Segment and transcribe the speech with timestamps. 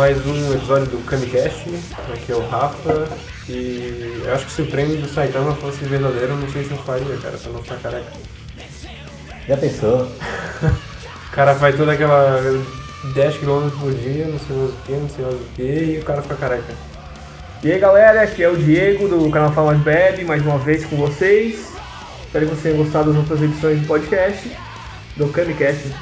[0.00, 1.68] mais um episódio do Kamicast.
[2.14, 3.06] Aqui é o Rafa.
[3.46, 6.70] E eu acho que se o prêmio do Saitama fosse verdadeiro, eu não sei se
[6.70, 8.12] eu faria, cara, pra não ficar careca.
[9.46, 10.10] Já pensou?
[11.30, 12.40] O cara faz toda aquela
[13.12, 15.98] 10 km por dia, não sei mais o que, não sei mais o que, e
[15.98, 16.74] o cara fica careca.
[17.62, 20.82] E aí galera, aqui é o Diego do canal Fala Mais Bebe, mais uma vez
[20.86, 21.74] com vocês.
[22.24, 24.50] Espero que vocês tenham gostado das outras edições do podcast,
[25.18, 25.92] do Camicast.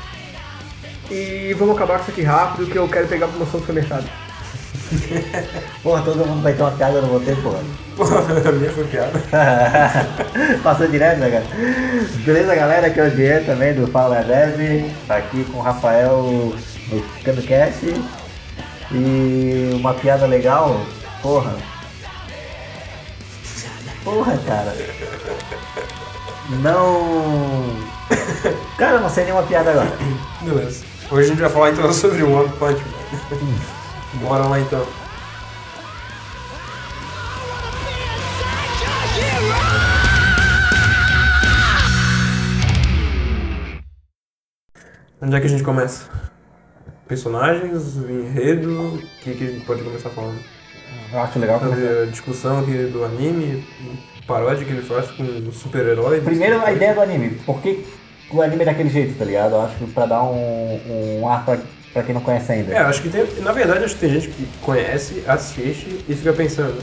[1.10, 4.08] E vamos acabar com isso aqui rápido, que eu quero pegar a promoção do supermercado.
[5.82, 7.60] Porra, todo mundo vai ter uma piada no roteiro, porra.
[7.96, 9.22] Porra, a minha foi piada.
[10.62, 11.44] Passou direto, né, cara?
[12.24, 12.86] Beleza, galera?
[12.86, 14.90] Aqui é o Diego também do Fala Bebe.
[15.06, 16.54] Tá aqui com o Rafael
[16.90, 17.94] no Camicast.
[18.92, 20.80] E uma piada legal,
[21.22, 21.54] porra.
[24.04, 24.74] Porra, cara.
[26.62, 27.76] Não.
[28.78, 29.92] Cara, eu não sei nenhuma piada agora.
[30.40, 30.87] Beleza.
[31.10, 34.20] Hoje a gente vai falar então sobre o One Punch Man.
[34.20, 34.86] Bora lá então.
[45.22, 46.10] Onde é que a gente começa?
[47.06, 50.38] Personagens, enredo, o que, que a gente pode começar falando?
[51.10, 51.58] Eu acho legal.
[51.58, 53.66] Fazer a discussão aqui do anime,
[54.26, 56.20] paródia que ele faz com o super-herói.
[56.20, 57.30] Primeiro a ideia do anime.
[57.46, 57.86] Por que
[58.30, 59.52] o anime é daquele jeito, tá ligado?
[59.52, 60.80] Eu acho que pra dar um,
[61.20, 61.58] um ar pra,
[61.92, 62.72] pra quem não conhece ainda.
[62.72, 63.26] É, acho que tem.
[63.40, 66.82] Na verdade, acho que tem gente que conhece, assiste e fica pensando.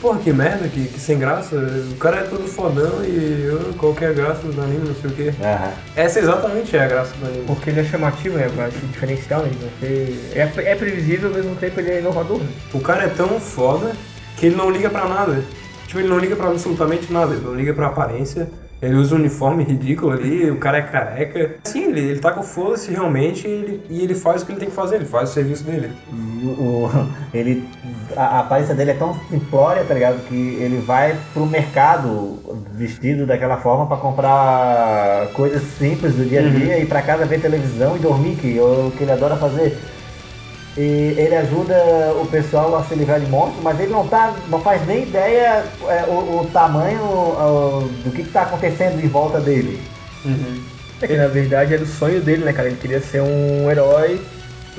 [0.00, 1.56] Porra, que merda, que, que sem graça.
[1.56, 4.94] O cara é todo fodão e eu, qual que é a graça do anime, não
[4.94, 5.34] sei o quê.
[5.42, 5.72] Aham.
[5.96, 7.44] Essa exatamente é a graça do anime.
[7.46, 8.50] Porque ele é chamativo, né?
[8.54, 9.50] Eu acho diferencial, né?
[9.80, 10.14] Você...
[10.34, 10.40] É,
[10.72, 12.38] é previsível ao mesmo tempo ele é inovador.
[12.38, 12.48] Né?
[12.74, 13.92] O cara é tão foda
[14.36, 15.42] que ele não liga pra nada.
[15.86, 17.32] Tipo, ele não liga pra absolutamente nada.
[17.32, 18.50] Ele não liga pra aparência.
[18.84, 21.56] Ele usa um uniforme ridículo ali, o cara é careca.
[21.64, 24.60] Sim, ele, ele tá com foda-se realmente e ele, e ele faz o que ele
[24.60, 25.90] tem que fazer, ele faz o serviço dele.
[26.12, 26.46] O,
[26.86, 27.66] o- ele,
[28.16, 30.18] a, a aparência dele é tão simplória, tá ligado?
[30.28, 32.38] Que ele vai pro mercado
[32.74, 37.40] vestido daquela forma pra comprar coisas simples do dia a dia e pra casa ver
[37.40, 39.76] televisão e dormir, que é o que ele adora fazer.
[40.76, 41.76] E ele ajuda
[42.20, 45.64] o pessoal a se livrar de monstros, mas ele não, tá, não faz nem ideia
[45.88, 49.80] é, o, o tamanho ó, do que, que tá acontecendo em volta dele.
[51.00, 52.68] É que na verdade era o sonho dele, né, cara?
[52.68, 54.20] Ele queria ser um herói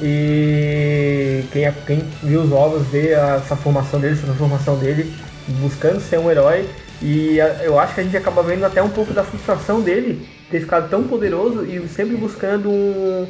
[0.01, 5.13] e quem, quem viu os ovos vê essa formação dele, essa transformação dele,
[5.61, 6.67] buscando ser um herói.
[7.01, 10.61] E eu acho que a gente acaba vendo até um pouco da frustração dele ter
[10.61, 13.27] ficado tão poderoso e sempre buscando um,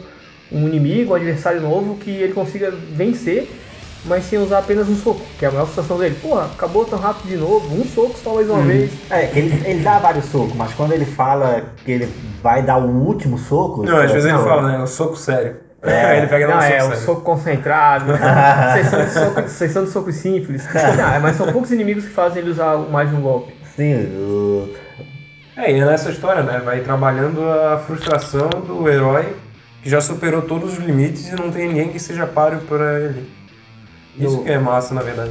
[0.51, 3.49] um inimigo, um adversário novo que ele consiga vencer,
[4.05, 6.15] mas sem usar apenas um soco, que é a maior frustração dele.
[6.21, 8.91] Porra, acabou tão rápido de novo, um soco só mais uma vez.
[9.09, 12.09] É, que ele, ele dá vários socos, mas quando ele fala que ele
[12.41, 13.83] vai dar o último soco.
[13.83, 14.83] Não, às vezes ele fala, né?
[14.83, 15.57] O soco sério.
[15.81, 16.05] É.
[16.05, 17.05] Aí ele pega Não, um é soco o sério.
[17.05, 18.13] soco concentrado,
[18.73, 20.67] sessão sessão de soco simples.
[20.73, 23.53] Não, mas são poucos inimigos que fazem ele usar mais de um golpe.
[23.75, 24.69] Sim, o,
[25.57, 26.61] É, e é nessa história, né?
[26.63, 29.35] Vai trabalhando a frustração do herói
[29.85, 33.29] que já superou todos os limites e não tem ninguém que seja páreo pra ele.
[34.17, 35.29] Isso No- que é massa, na verdade,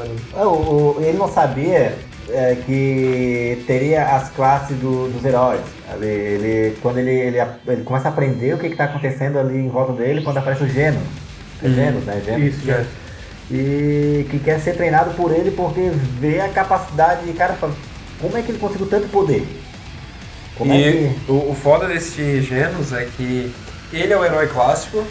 [0.00, 0.18] anime.
[0.34, 1.94] o- o- ele não sabia
[2.30, 5.60] é, que teria as classes do- dos heróis.
[5.96, 7.36] Ele, ele- quando ele, ele,
[7.66, 10.68] ele começa a aprender o que está acontecendo ali em volta dele, quando aparece o
[10.68, 11.00] Geno.
[11.62, 11.74] É Uhum.
[11.74, 12.22] Genos, né?
[12.24, 12.54] Genos.
[12.54, 12.82] Isso, já.
[13.50, 17.74] E que quer ser treinado por ele porque vê a capacidade de cara fala,
[18.20, 19.46] como é que ele conseguiu tanto poder?
[20.56, 20.92] Como é E
[21.26, 21.30] que.
[21.32, 23.52] o, o foda desse Genos é que
[23.96, 25.04] ele é o herói clássico,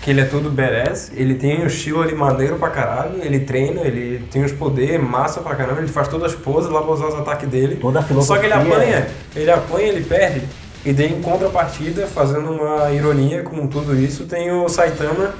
[0.00, 3.82] que ele é todo badass, ele tem um estilo ali maneiro pra caralho, ele treina,
[3.82, 7.08] ele tem os poderes, massa pra caramba, ele faz todas as poses lá pra usar
[7.08, 7.76] os ataques dele.
[7.76, 10.42] Toda a Só que ele apanha, ele apanha, ele perde.
[10.84, 15.34] E daí em contrapartida, fazendo uma ironia com tudo isso, tem o Saitama,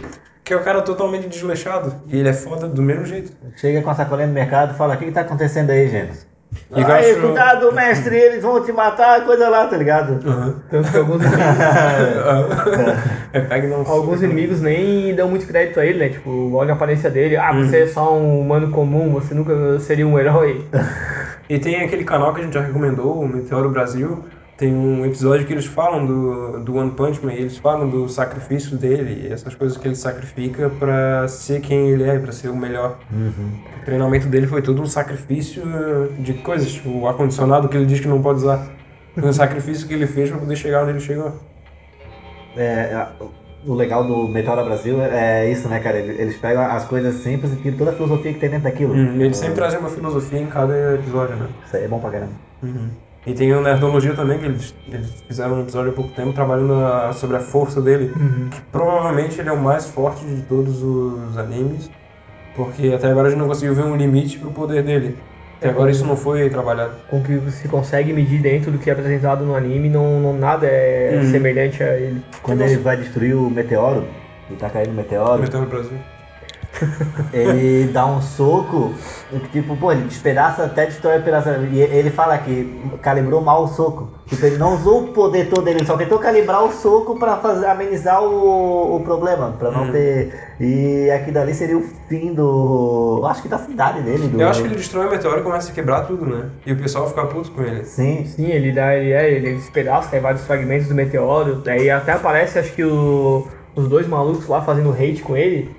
[0.44, 1.94] que é o cara totalmente desleixado.
[2.08, 3.32] E ele é foda do mesmo jeito.
[3.56, 6.27] Chega com a sacolinha no mercado e fala, o que, que tá acontecendo aí, Genos?
[6.75, 10.19] E Aí, acho- cuidado, mestre, eles vão te matar, coisa lá, tá ligado?
[10.29, 10.55] Aham.
[10.71, 11.49] Tanto que alguns inimigos,
[13.33, 16.09] é, alguns inimigos nem dão muito crédito a ele, né?
[16.11, 20.06] Tipo, olha a aparência dele, ah, você é só um humano comum, você nunca seria
[20.06, 20.65] um herói.
[21.49, 24.25] E tem aquele canal que a gente já recomendou, o Meteoro Brasil.
[24.58, 28.08] Tem um episódio que eles falam do, do One Punch Man, e eles falam do
[28.08, 32.56] sacrifício dele, essas coisas que ele sacrifica pra ser quem ele é, pra ser o
[32.56, 32.99] melhor.
[33.12, 35.62] O treinamento dele foi todo um sacrifício
[36.19, 38.69] de coisas, tipo o ar-condicionado que ele diz que não pode usar.
[39.14, 41.32] Foi um sacrifício que ele fez pra poder chegar onde ele chegou.
[42.56, 43.06] É,
[43.64, 45.99] o legal do Meteora Brasil é isso, né, cara?
[45.99, 48.93] Eles pegam as coisas simples e tiram toda a filosofia que tem dentro daquilo.
[48.93, 51.46] Hum, ele sempre traz uma filosofia em cada episódio, né?
[51.64, 52.32] Isso aí é bom pra caramba.
[52.61, 52.88] Uhum.
[53.28, 56.72] E tem o Nerdologia também, que eles, eles fizeram um episódio há pouco tempo trabalhando
[56.75, 58.10] a- sobre a força dele.
[58.50, 61.90] Que provavelmente ele é o mais forte de todos os animes.
[62.56, 65.16] Porque até agora a gente não conseguiu ver um limite pro poder dele.
[65.58, 66.92] Até agora isso não foi trabalhado.
[67.10, 70.32] Com o que você consegue medir dentro do que é apresentado no anime, não, não
[70.32, 71.30] nada é Uhum.
[71.30, 72.22] semelhante a ele.
[72.42, 74.04] Quando ele vai destruir o meteoro,
[74.50, 75.98] e tá caindo o meteoro, Meteoro Brasil.
[77.32, 78.94] Ele dá um soco,
[79.52, 81.48] tipo, pô, ele despedaça até destrói o pedaço.
[81.70, 82.64] E ele fala que
[83.02, 84.08] calibrou mal o soco.
[84.28, 87.36] Tipo, ele não usou o poder todo dele, ele só tentou calibrar o soco pra
[87.38, 89.92] fazer, amenizar o, o problema, pra não Hum.
[89.92, 90.32] ter.
[90.60, 93.22] E aqui dali seria o fim do.
[93.25, 94.28] Acho que da cidade dele.
[94.28, 94.40] Do...
[94.40, 96.50] Eu acho que ele destrói o meteoro e começa a quebrar tudo, né?
[96.66, 97.84] E o pessoal fica puto com ele.
[97.84, 102.12] Sim, Sim, ele dá, ele é, ele despedaça, tem vários fragmentos do meteoro, aí até
[102.12, 105.77] aparece, acho que o- os dois malucos lá fazendo hate com ele,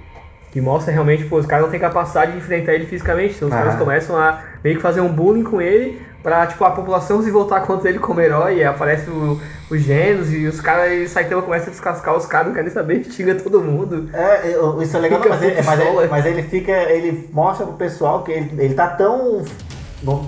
[0.52, 3.54] que mostra realmente, pô, os caras não têm capacidade de enfrentar ele fisicamente, então os
[3.54, 3.58] Ah.
[3.60, 7.30] caras começam a meio que fazer um bullying com ele, pra, tipo, a população se
[7.32, 11.42] voltar contra ele como herói, e aparece o- os gênios, e os caras, e Saitama
[11.44, 14.10] começa a descascar os caras, não quer nem saber, xinga todo mundo.
[14.14, 14.52] É,
[14.84, 16.72] isso é legal, mas ele, mas, ele, mas ele fica.
[16.72, 19.44] Ele mostra pro pessoal que ele, ele tá tão.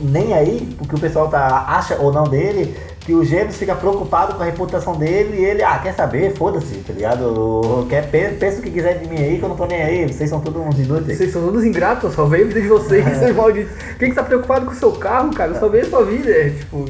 [0.01, 4.35] nem aí, porque o pessoal tá, acha ou não dele, que o Gêmeos fica preocupado
[4.35, 6.35] com a reputação dele e ele, ah, quer saber?
[6.35, 7.85] Foda-se, tá ligado?
[7.89, 10.07] Quer, pe- pensa o que quiser de mim aí, que eu não tô nem aí,
[10.07, 11.17] vocês são todos uns inúteis.
[11.17, 13.73] Vocês são todos ingratos, eu a vida de vocês, seus malditos.
[13.97, 15.51] Quem que tá preocupado com o seu carro, cara?
[15.51, 16.85] Eu salvei a sua vida, é, tipo...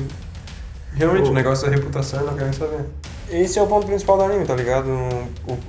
[0.93, 2.79] Realmente, O- o negócio da reputação eu não quero nem saber.
[3.31, 4.89] Esse é o ponto principal do anime, tá ligado?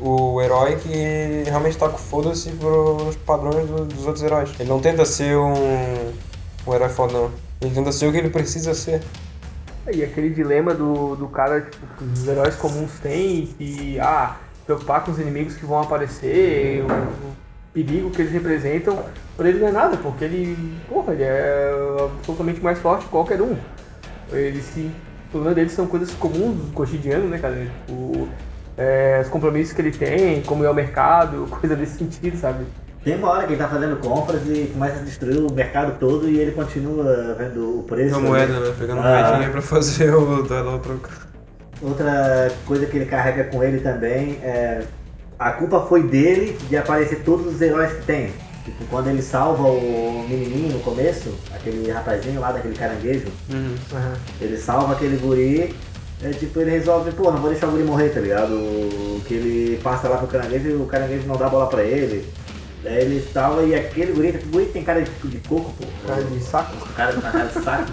[0.01, 4.51] O, o herói que realmente tá com foda-se pros padrões do- dos outros heróis.
[4.59, 5.55] Ele não tenta ser um,
[6.67, 7.31] um herói fodão.
[7.61, 9.01] Ele tenta ser o que ele precisa ser.
[9.91, 15.05] E aquele dilema do, do cara, tipo, que os heróis comuns têm, que, ah, preocupar
[15.05, 17.35] com os inimigos que vão aparecer, o, o
[17.73, 19.05] perigo que eles representam,
[19.37, 21.73] por ele não é nada, porque ele, porra, ele é
[22.05, 23.57] absolutamente mais forte que qualquer um.
[24.31, 24.91] Ele se,
[25.29, 27.67] o problema dele são coisas comuns do cotidiano, né, cara?
[27.87, 28.29] Tipo,
[28.77, 32.65] é, os compromissos que ele tem, como ir ao mercado, coisa desse sentido, sabe?
[33.05, 36.29] Tem uma hora que ele tá fazendo compras e começa a destruir o mercado todo
[36.29, 38.17] e ele continua vendo o preço.
[38.17, 38.75] Uma moeda, né?
[38.79, 39.29] Pegando Ah.
[39.29, 41.11] moedinha pra fazer o dólar troca.
[41.83, 44.83] Outra coisa que ele carrega com ele também é.
[45.37, 48.33] A culpa foi dele de aparecer todos os heróis que tem.
[48.65, 53.75] Tipo, quando ele salva o menininho no começo, aquele rapazinho lá daquele caranguejo, Uhum.
[53.93, 54.13] Aham.
[54.41, 55.75] ele salva aquele guri,
[56.23, 58.55] é, tipo, ele resolve, pô, não vou deixar o guri morrer, tá ligado?
[59.27, 62.25] Que ele passa lá pro caranguejo e o caranguejo não dá bola pra ele.
[62.83, 65.87] Daí ele salva e aquele guri, aquele guri tem cara de, de coco, pô.
[66.07, 66.89] Cara de saco.
[66.95, 67.93] Cara cara de saco.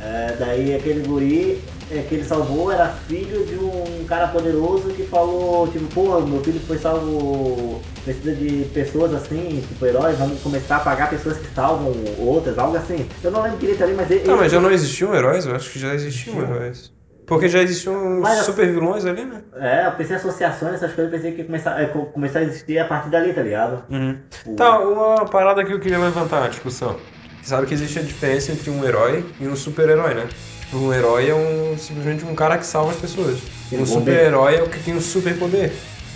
[0.00, 5.04] É, daí aquele guri é, que ele salvou era filho de um cara poderoso que
[5.04, 10.76] falou, tipo, pô, meu filho foi salvo, precisa de pessoas assim, tipo heróis, vamos começar
[10.76, 13.06] a pagar pessoas que salvam outras, algo assim.
[13.22, 14.24] Eu não lembro direito ali, mas ele.
[14.24, 15.46] Não, mas já não existiam heróis?
[15.46, 16.56] Eu acho que já existiam Existiam.
[16.56, 16.92] heróis.
[17.26, 19.40] Porque já existiam Mas- super vilões ali, né?
[19.56, 22.40] É, eu pensei em associações, essas coisas, eu pensei que ia começar, é, co- começar
[22.40, 23.82] a existir a partir dali, tá ligado?
[23.90, 24.18] Uhum.
[24.46, 26.96] O- Tá, uma parada que eu queria levantar na discussão.
[27.42, 30.26] Você sabe que existe a diferença entre um herói e um super-herói, né?
[30.64, 33.38] Tipo, Um herói é um, simplesmente um cara que salva as pessoas.
[33.72, 35.72] Um super-herói é o que tem um superpoder.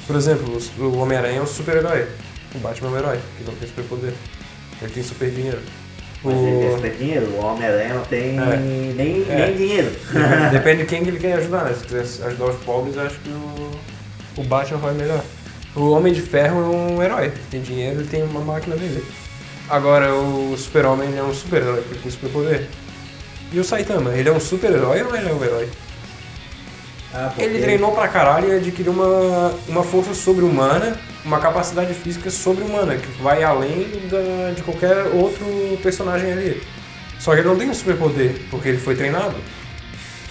[0.06, 2.06] Por exemplo, o- Homem-Aranha é um super-herói.
[2.54, 4.12] O Batman é um herói, que não tem superpoder.
[4.82, 5.30] Ele tem super
[6.24, 6.74] ele tem O...
[6.74, 8.56] super dinheiro, o Homem-Aranha não tem É.
[8.96, 9.46] nem, É.
[9.46, 9.90] nem dinheiro.
[10.52, 11.74] Depende de quem que ele quer ajudar, né?
[11.74, 13.70] Se quiser ajudar os pobres, acho que o,
[14.38, 15.22] o Batman vai melhor.
[15.76, 17.32] O Homem de Ferro é um herói.
[17.50, 19.04] Tem dinheiro e tem uma máquina dele.
[19.68, 22.66] Agora, o Super-Homem é um super-herói, porque tem superpoder.
[23.52, 25.68] E o Saitama, ele é um super-herói ou ele é um herói?
[27.14, 32.30] Ah, porque- Ele treinou pra caralho e adquiriu uma, uma força sobre-humana, uma capacidade física
[32.30, 35.46] sobre-humana, que vai além da, de qualquer outro
[35.82, 36.62] personagem ali.
[37.18, 39.36] Só que ele não tem um superpoder, porque ele foi treinado.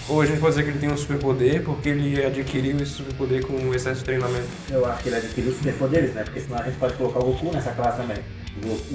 [0.09, 3.45] Ou a gente pode dizer que ele tem um superpoder porque ele adquiriu esse superpoder
[3.45, 4.47] com excesso de treinamento.
[4.69, 6.23] Eu acho que ele adquiriu superpoderes, né?
[6.23, 8.17] Porque senão a gente pode colocar o Goku nessa classe também.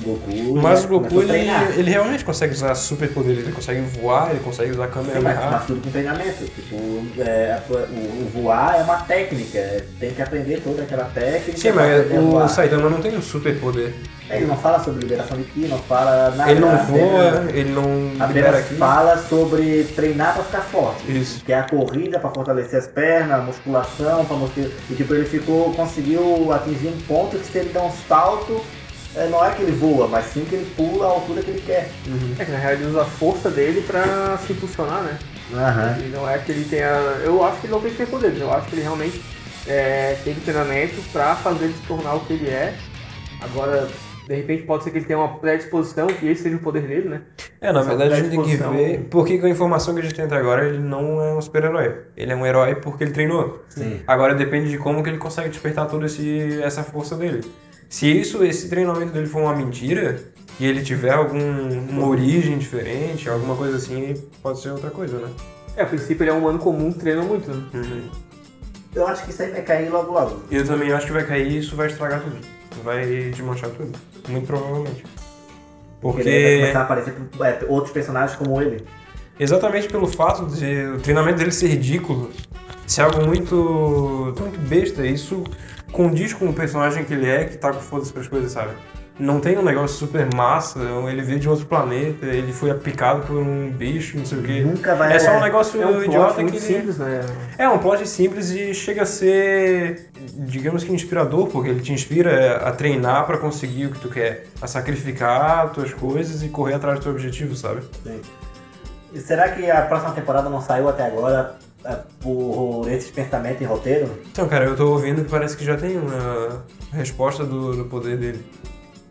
[0.03, 0.61] Goku.
[0.61, 4.73] Mas já o Goku, ele, ele realmente consegue usar superpoderes, ele consegue voar, ele consegue
[4.73, 6.45] usar a câmera Sim, mas, mas tudo com treinamento.
[6.45, 6.77] Tipo,
[7.21, 9.59] é, o, o voar é uma técnica.
[9.59, 11.57] é, Tem que aprender toda aquela técnica.
[11.59, 12.49] Sim, mas o.
[12.49, 13.93] Saitama não tem um superpoder.
[14.29, 16.51] É, Ele não fala sobre liberação de ki, não fala nada.
[16.51, 18.75] Ele não voa, ele não libera aqui.
[18.77, 21.19] fala sobre treinar pra ficar forte.
[21.19, 21.45] Isso.
[21.45, 24.65] Que é a corrida pra fortalecer as pernas, a musculação, pra mostrar.
[24.91, 28.63] E tipo, ele ficou, conseguiu atingir um ponto que se ele der um salto,
[29.15, 31.63] é, não é que ele voa, mas sim que ele pula a altura que ele
[31.63, 31.91] quer.
[32.07, 32.35] Uhum.
[32.39, 35.19] É que na real ele usa a força dele pra se impulsionar, né?
[35.53, 35.99] Aham.
[36.05, 36.89] E não é que ele tenha.
[37.23, 39.23] Eu acho que ele não tem superpoderes, eu acho que ele realmente
[39.67, 42.75] é, teve treinamento pra fazer ele se tornar o que ele é.
[43.43, 43.89] Agora,
[44.27, 47.09] de repente pode ser que ele tenha uma predisposição, que esse seja o poder dele,
[47.09, 47.21] né?
[47.61, 50.03] É, na verdade a gente tem que ver por que com a informação que a
[50.05, 51.99] gente tem até agora ele não é um super-herói.
[52.17, 53.63] Ele é um herói porque ele treinou.
[53.69, 54.01] Sim.
[54.07, 56.07] Agora depende de como que ele consegue despertar toda
[56.65, 57.43] essa força dele.
[57.93, 60.19] Se isso, esse treinamento dele for uma mentira
[60.59, 65.31] e ele tiver alguma origem diferente, alguma coisa assim, pode ser outra coisa, né?
[65.77, 68.11] É, a princípio ele é um humano comum, treina muito, né?
[68.95, 70.43] Eu acho que isso aí vai cair logo logo.
[70.51, 72.39] Eu também acho que vai cair e isso vai estragar tudo.
[72.83, 73.93] Vai desmanchar tudo.
[74.27, 75.05] Muito provavelmente.
[76.01, 78.87] Porque daí vai começar a aparecer é, outros personagens como ele.
[79.39, 82.31] exatamente pelo fato de o treinamento dele ser ridículo,
[82.87, 85.45] ser algo muito, muito besta, isso
[85.93, 88.73] condiz com o personagem que ele é, que tá com foda-se pras coisas, sabe?
[89.19, 93.37] Não tem um negócio super massa, ele veio de outro planeta, ele foi picado por
[93.37, 94.61] um bicho, não sei o quê.
[94.63, 95.15] Nunca vai.
[95.15, 97.21] É só um negócio É um plot idiota muito que simples, né?
[97.59, 102.57] É um plot simples e chega a ser, digamos que inspirador, porque ele te inspira
[102.57, 106.99] a treinar pra conseguir o que tu quer, a sacrificar tuas coisas e correr atrás
[106.99, 107.83] do teu objetivo, sabe?
[108.03, 108.21] Sim.
[109.13, 111.72] E será que a próxima temporada não saiu até agora é,
[112.21, 114.09] por esses pensamentos em roteiro?
[114.31, 118.17] Então, cara, eu tô ouvindo que parece que já tem uma resposta do, do poder
[118.17, 118.45] dele.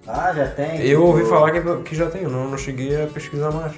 [0.07, 0.81] Ah, já tem.
[0.85, 3.73] Eu ouvi tipo, falar que, que já tem, não, não cheguei a pesquisar mais.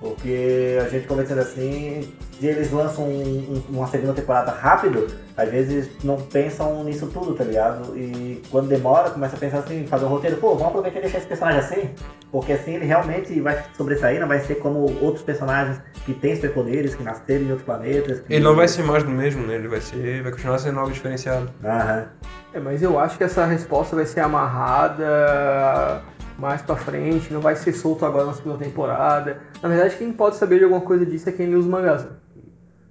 [0.00, 2.08] Porque a gente conversando assim,
[2.40, 7.44] eles lançam um- um- uma segunda temporada rápido, às vezes não pensam nisso tudo, tá
[7.44, 7.96] ligado?
[7.96, 11.18] E quando demora, começa a pensar assim, fazer um roteiro, pô, vamos aproveitar e deixar
[11.18, 11.90] esse personagem assim,
[12.32, 16.94] porque assim ele realmente vai sobressair, não vai ser como outros personagens que têm superpoderes,
[16.94, 18.20] que nasceram em outros planetas.
[18.20, 19.54] que- Ele não vai ser mais do mesmo, né?
[19.56, 20.22] Ele vai ser.
[20.22, 21.50] vai continuar sendo algo diferenciado.
[21.64, 22.06] Aham.
[22.54, 26.02] É, mas eu acho que essa resposta vai ser amarrada
[26.38, 29.38] mais pra frente, não vai ser solto agora na segunda temporada.
[29.62, 32.06] Na verdade, quem pode saber de alguma coisa disso é quem lê os mangás.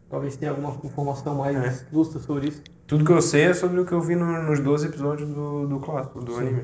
[0.05, 0.09] Né?
[0.09, 1.85] Talvez tenha alguma informação mais É.
[1.91, 2.61] lustra sobre isso.
[2.87, 5.67] Tudo que eu sei é sobre o que eu vi no- nos 12 episódios do,
[5.67, 6.63] do clássico, do anime.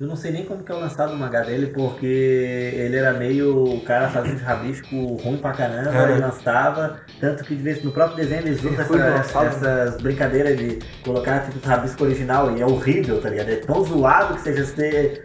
[0.00, 3.12] Eu não sei nem como que é o lançado o mangá dele, porque ele era
[3.18, 6.16] meio o cara fazendo de rabisco ruim pra caramba É, né?
[6.18, 7.00] e lançava.
[7.20, 8.94] Tanto que de vez no próprio desenho eles usam Ele essa-
[9.40, 13.48] lançado, essas brincadeiras de colocar tipo rabisco original e é horrível, tá ligado?
[13.48, 15.24] É tão zoado que seja ser.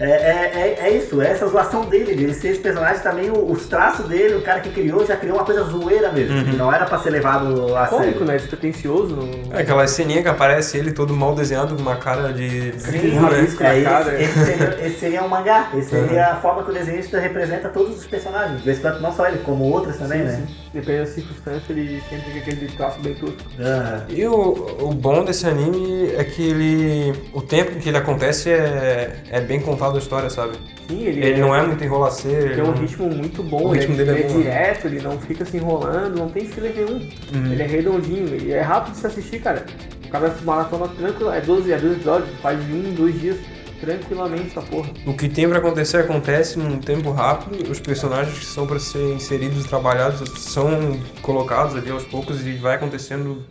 [0.00, 3.66] é, é, é isso, é essa zoação dele, dele ser esse personagem também, o- os
[3.66, 6.44] traços dele, o cara que criou já criou uma coisa zoeira mesmo, Uhum.
[6.44, 8.26] que não era pra ser levado a Cômico, sério.
[8.26, 8.36] né?
[8.36, 9.18] Despretensioso.
[9.52, 12.72] É aquela ceninha que aparece ele todo mal desenhado com uma cara de.
[12.78, 13.48] Sim, vilão, né?
[13.60, 14.20] é, cara.
[14.22, 16.06] esse, esse, seria, esse seria um mangá, esse Uhum.
[16.06, 18.62] seria a forma que o desenhista representa todos os personagens,
[19.00, 20.42] não só ele, como outros também, né?
[20.72, 23.34] Dependendo da circunstância, ele sempre tem aquele traço bem tudo.
[23.58, 24.06] Aham.
[24.10, 27.14] E o, o bom desse anime é que ele.
[27.32, 30.52] O tempo em que ele acontece é, é bem contado a história, sabe?
[30.88, 32.54] Sim, ele, Ele não é muito enrolaceiro.
[32.54, 34.86] Tem um ele ritmo muito bom, O ritmo ele, dele é ele é, bom, direto,
[34.86, 37.08] ele não fica se enrolando, não tem filler nenhum.
[37.32, 39.64] não- Ele é redondinho, ele é rápido de se assistir, cara.
[40.06, 43.36] O cara maratona tranquilo, é 12, é 12 episódios, faz em um, dois dias,
[43.80, 44.90] tranquilamente essa porra.
[45.06, 47.70] O que tem pra acontecer acontece num tempo rápido.
[47.70, 52.52] Os personagens que são pra ser inseridos e trabalhados são colocados ali aos poucos e
[52.54, 53.44] vai acontecendo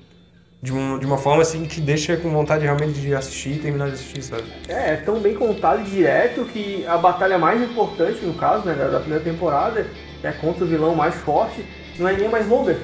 [0.61, 3.87] de, um, de uma forma assim que deixa com vontade realmente de assistir e terminar
[3.87, 4.43] de assistir, sabe?
[4.67, 8.73] É, é tão bem contado e direto que a batalha mais importante, no caso, né,
[8.73, 9.85] da, da primeira temporada,
[10.19, 11.63] que é contra o vilão mais forte,
[11.99, 12.77] não é nem mais longa.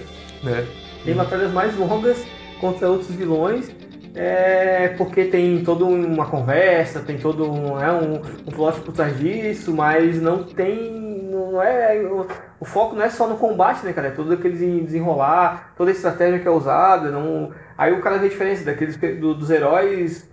[0.43, 0.65] Né?
[1.03, 2.23] Tem batalhas mais longas
[2.59, 3.69] contra outros vilões,
[4.13, 8.15] é, porque tem toda uma conversa, tem todo um, é, um,
[8.46, 11.01] um plot por trás disso, mas não tem.
[11.32, 12.27] Não é, o,
[12.60, 14.10] o foco não é só no combate, né, cara?
[14.10, 17.10] É todo aquele desenrolar, toda a estratégia que é usada.
[17.12, 20.29] Não, aí o cara vê a diferença daqueles do- dos heróis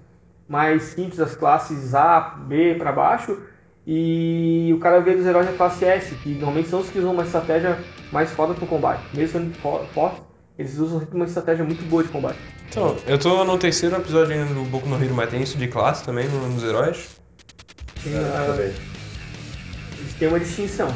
[0.48, 3.40] mais simples, das classes A, B pra baixo,
[3.86, 7.12] e o cara vê dos heróis da classe S, que normalmente são os que usam
[7.12, 9.08] uma estratégia mais foda pro combate.
[9.14, 10.22] Mesmo sendo fo- fortes,
[10.60, 12.38] eles usam uma estratégia muito boa de combate.
[12.68, 15.66] Então, eu tô no terceiro episódio ainda do Boku no Hero, mas tem isso de
[15.66, 17.16] classe também no- nos heróis.
[18.04, 18.72] Tem, É,
[19.98, 20.88] eles têm uma distinção.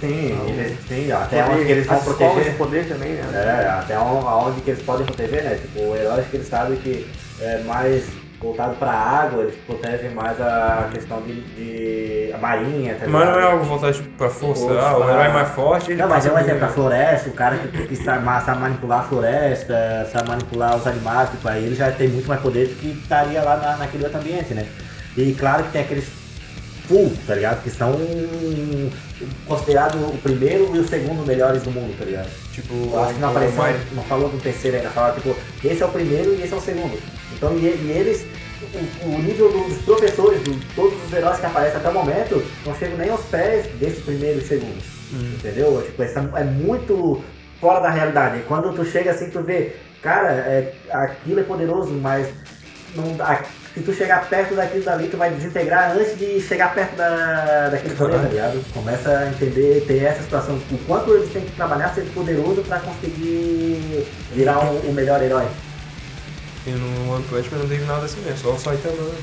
[0.00, 2.44] Sim, o- eles, sim, até poder, onde que eles vão proteger.
[2.52, 3.30] de poder também, né?
[3.64, 5.56] É, até on- aonde que eles podem proteger, né?
[5.60, 7.06] Tipo, heróis que eles sabem que
[7.40, 8.04] é mais
[8.42, 13.38] voltado pra água, eles protegem mais a questão de, de a marinha, tá Mas não
[13.38, 14.62] é algo voltado pra força.
[14.66, 15.30] Força, Ah, o herói ah.
[15.30, 17.96] mais forte, ele Não, mas é um por- exemplo, a floresta, o cara que, que
[17.96, 22.08] sabe, ma- sabe manipular a floresta, sabe manipular os animais, tipo, aí ele já tem
[22.08, 24.66] muito mais poder do que estaria lá na, naquele outro ambiente, né?
[25.16, 26.08] E claro que tem aqueles
[26.88, 27.62] full, tá ligado?
[27.62, 27.92] Que são
[29.46, 32.28] considerados o primeiro e o segundo melhores do mundo, tá ligado?
[32.52, 35.82] Tipo, Eu acho que não o apareceu, não falou do terceiro ainda, falou tipo, esse
[35.82, 36.98] é o primeiro e esse é o segundo.
[37.34, 38.26] Então, e, e eles,
[39.04, 42.74] o, o nível dos professores, de todos os heróis que aparecem até o momento, não
[42.76, 44.82] chegam nem aos pés desse primeiro e segundo.
[45.12, 45.34] Hum.
[45.38, 45.82] Entendeu?
[45.84, 47.22] Tipo, essa é muito
[47.60, 48.38] fora da realidade.
[48.38, 52.26] E quando tu chega assim, tu vê, cara, é, aquilo é poderoso, mas
[52.96, 53.42] não, dá-
[53.74, 57.94] se tu chegar perto daquilo dali, tu vai desintegrar antes de chegar perto da, daquele
[57.94, 58.72] poder, tá ligado?
[58.74, 62.78] Começa a entender, ter essa situação, o quanto eles têm que trabalhar, ser poderoso pra
[62.80, 65.46] conseguir virar o, o melhor herói.
[66.66, 68.94] E no One Punch Man não teve nada assim mesmo, só o Saitama.
[68.96, 69.14] né?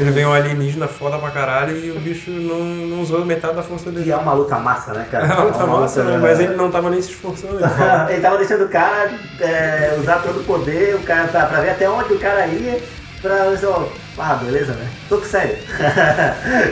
[0.00, 3.62] Ele veio um alienígena foda pra caralho e o bicho não, não usou metade da
[3.62, 4.10] força E dele.
[4.10, 5.26] é uma luta massa, né, cara?
[5.26, 6.18] Ela tá É uma massa, luta- né?
[6.22, 7.58] mas ele não tava nem se esforçando.
[8.08, 11.70] Ele tava deixando o cara é, usar todo o poder, o cara pra, pra ver
[11.70, 12.80] até onde o cara ia,
[13.20, 14.88] pra só, ah, beleza, né?
[15.10, 15.58] Tô com sério.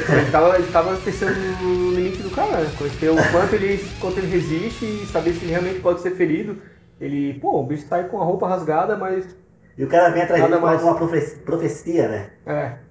[0.09, 2.71] Ele tava, ele tava testando o limite do cara, né?
[2.79, 6.57] Conhecer o quanto ele, quanto ele resiste e saber se ele realmente pode ser ferido.
[7.01, 9.25] Ele, pô, o bicho sai com a roupa rasgada, mas.
[9.77, 10.83] E o cara vem atrás dele com mais.
[10.83, 12.27] uma profe- profecia, né?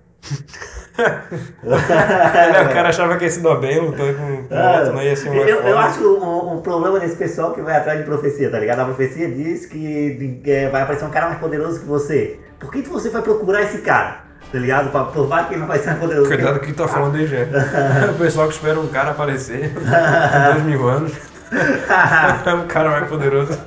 [0.95, 2.61] É.
[2.63, 5.15] o cara achava que ia se dar bem lutando com com Ah, outro, não ia
[5.15, 8.49] ser uma eu, eu acho um, um problema desse pessoal que vai atrás de profecia,
[8.51, 8.79] tá ligado?
[8.81, 12.39] A profecia diz que é, vai aparecer um cara mais poderoso que você.
[12.59, 14.21] Por que, que você vai procurar esse cara?
[14.51, 14.91] Tá ligado?
[14.91, 17.15] Pra provar que ele não vai ser mais poderoso Cuidado com que tu tá falando
[17.15, 17.47] aí, Jé.
[18.13, 19.79] O pessoal que espera um cara aparecer com
[20.53, 21.11] dois mil anos.
[22.45, 23.59] É um cara mais poderoso.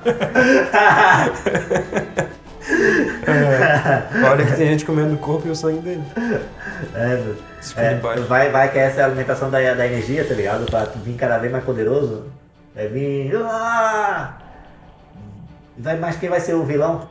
[3.26, 6.02] É, olha que tem gente comendo o corpo e o sangue dele.
[6.95, 7.21] É,
[7.76, 8.23] é, baixo.
[8.25, 10.66] vai, vai que essa é a alimentação da, da energia, tá ligado?
[10.66, 12.26] Pra vir cada vez mais poderoso.
[12.75, 13.37] Vai vir.
[13.37, 14.35] Ah!
[15.78, 17.09] Vai, mas quem vai ser o vilão?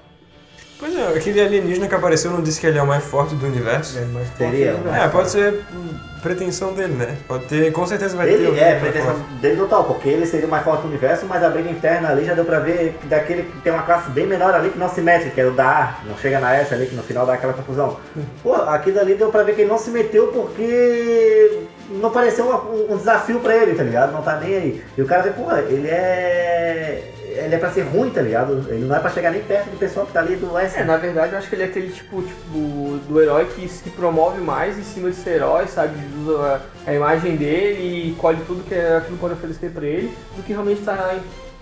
[0.77, 3.45] Pois é, aquele alienígena que apareceu não disse que ele é o mais forte do
[3.45, 3.97] universo.
[3.97, 5.03] É, mas Seria, pode- né?
[5.03, 5.63] É, pode ser
[6.21, 7.15] pretensão dele, né?
[7.27, 8.33] Pode ter, com certeza vai ter.
[8.33, 9.33] Ele alguém é, mais pretensão forte.
[9.41, 12.25] dele total, porque ele seria o mais forte do universo, mas a briga interna ali
[12.25, 14.89] já deu pra ver que daquele que tem uma classe bem menor ali que não
[14.89, 17.25] se mete, que é o da A, não chega na S ali, que no final
[17.25, 17.97] dá aquela confusão.
[18.43, 22.93] Pô, aquilo ali deu pra ver que ele não se meteu porque não pareceu um,
[22.93, 24.11] um desafio pra ele, tá ligado?
[24.11, 24.83] Não tá nem aí.
[24.97, 27.11] E o cara vê, pô, ele é.
[27.27, 28.65] Ele é pra ser ruim, tá ligado?
[28.69, 30.77] Ele não é pra chegar nem perto do pessoal que tá ali do S.
[30.77, 33.89] É, na verdade eu acho que ele é aquele tipo, tipo do herói que se
[33.89, 35.95] promove mais em cima de ser herói, sabe?
[36.21, 40.43] Usa a, imagem dele e colhe tudo que é- aquilo pode oferecer pra ele, do
[40.43, 41.15] que realmente tá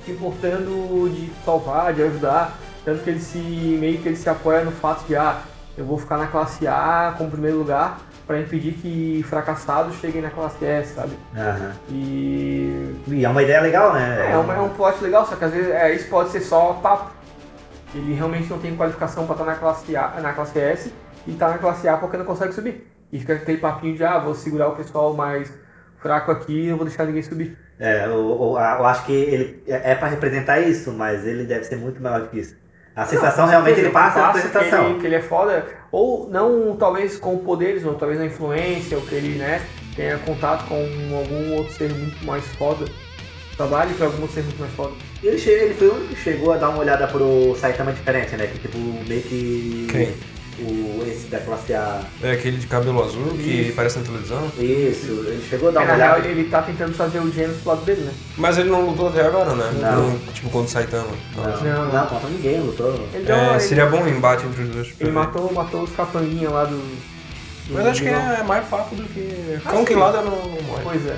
[0.07, 2.57] importando de salvar, de ajudar.
[2.83, 3.37] Tanto que ele se.
[3.37, 5.41] meio que ele se apoia no fato de ah,
[5.77, 10.29] eu vou ficar na classe A como primeiro lugar pra impedir que fracassados cheguem na
[10.29, 11.11] classe S, sabe?
[11.35, 11.71] Aham.
[11.89, 14.31] E E é uma ideia legal, né?
[14.31, 16.73] é, uma- é um plot legal, só que às vezes é, isso pode ser só
[16.81, 17.11] papo.
[17.93, 20.93] Ele realmente não tem qualificação pra estar na classe A, na classe S
[21.27, 22.87] e tá na classe A porque não consegue subir.
[23.11, 25.51] E fica aquele papinho de ah, vou segurar o pessoal mais
[26.01, 27.55] fraco aqui, não vou deixar ninguém subir.
[27.79, 31.65] É, eu, eu- eu acho que ele é é pra representar isso, mas ele deve
[31.65, 32.55] ser muito maior do que isso.
[32.95, 34.89] A sensação Não, realmente ele ele passa a que apresentação.
[34.91, 39.03] ele, que ele é foda, ou não talvez com poderes, ou talvez na influência, ou
[39.03, 39.61] que ele né,
[39.95, 42.85] tenha contato com algum outro ser muito mais foda.
[43.57, 44.93] Trabalhe pra algum outro ser muito mais foda.
[45.23, 48.35] Ele, che- ele foi o único que chegou a dar uma olhada pro Saitama diferente,
[48.35, 48.47] né?
[48.47, 49.87] Que tipo, meio que.
[49.91, 50.13] Quem?
[50.59, 52.01] O, esse da classe A.
[52.21, 53.71] É aquele de cabelo azul que Isso.
[53.71, 54.51] aparece na televisão.
[54.59, 56.27] Isso, ele chegou a dar É, uma na real, olhada.
[56.29, 58.11] ele tá tentando fazer o Gênesis pro lado dele, né?
[58.37, 59.71] Mas ele não lutou até agora, né?
[59.81, 60.17] Não.
[60.33, 61.07] Tipo, contra o Saitama.
[61.35, 61.91] Não, Não.
[61.93, 62.93] não, contra ninguém, lutou.
[63.13, 64.87] Ele, deu- É, ele- seria bom um embate entre os dois.
[64.89, 65.19] pra ele ver.
[65.19, 66.77] matou, matou os capanguinhas lá do.
[66.77, 68.31] do Mas acho que vilão.
[68.33, 69.59] é mais papo do que.
[69.63, 69.99] Cão que sim.
[69.99, 70.83] lada não morre.
[70.83, 71.17] Pois é.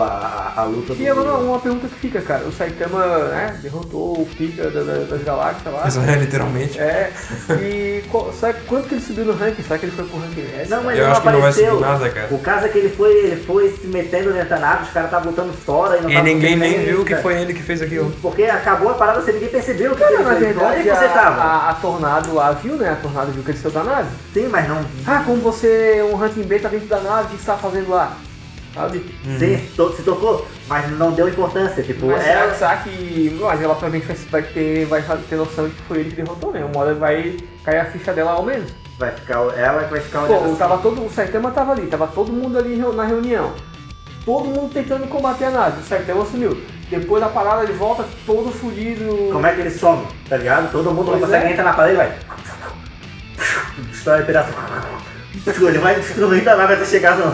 [0.00, 1.00] A, a, a luta do.
[1.02, 2.44] E agora uma pergunta que fica, cara.
[2.44, 5.86] O Saitama, né, derrotou o Pika da- da- das galáxias lá.
[5.86, 6.78] Isso é literalmente.
[6.80, 7.12] É.
[7.62, 9.62] E qual- sabe quanto que ele subiu no ranking?
[9.62, 10.68] Será que ele foi pro ranking S?
[10.70, 11.70] Não, mas Eu não acho que não vai apareceu.
[11.76, 12.28] subir nada, cara.
[12.34, 15.08] O caso é que ele foi, ele foi se metendo dentro da nave, os caras
[15.08, 18.10] estavam lutando fora e não E ninguém nem viu que foi ele que fez aquilo.
[18.20, 20.42] Porque acabou a parada sem ninguém percebeu o que Cara, ele na fez.
[20.42, 21.42] Onde verdade, que você a, tava?
[21.42, 22.90] a, a Tornado lá viu, né?
[22.90, 24.08] A Tornado viu que ele saiu da nave.
[24.34, 24.84] Sim, mas não.
[25.06, 27.88] Ah, como você, um ranking B tá dentro da nave, o que você tá fazendo
[27.90, 28.16] lá?
[28.76, 28.98] Sabe?
[29.38, 31.82] Sim, to- se tocou, mas não deu importância.
[31.82, 32.54] Tipo, Mas ela.
[32.54, 33.34] será que.
[33.40, 36.52] Mas ela provavelmente vai, vai, ter, vai ter noção de que foi ele que derrotou,
[36.52, 36.62] né?
[36.62, 38.70] Uma hora vai cair a ficha dela ao menos.
[38.98, 40.56] Vai ficar, ela que vai ficar Pô, assim.
[40.56, 43.52] tava todo, o Saitama tava ali, tava todo mundo ali na reunião.
[44.26, 45.80] Todo mundo tentando combater a nave.
[45.80, 46.60] O Saitama sumiu.
[46.90, 49.30] Depois da parada ele volta todo fudido.
[49.32, 50.70] Como é que ele some, tá ligado?
[50.70, 51.52] Todo mundo Pois consegue é.
[51.52, 52.12] entrar na parede e vai.
[53.90, 54.22] Destrói
[55.46, 55.68] pedaço.
[55.68, 57.26] Ele vai destruindo a nave até chegar no.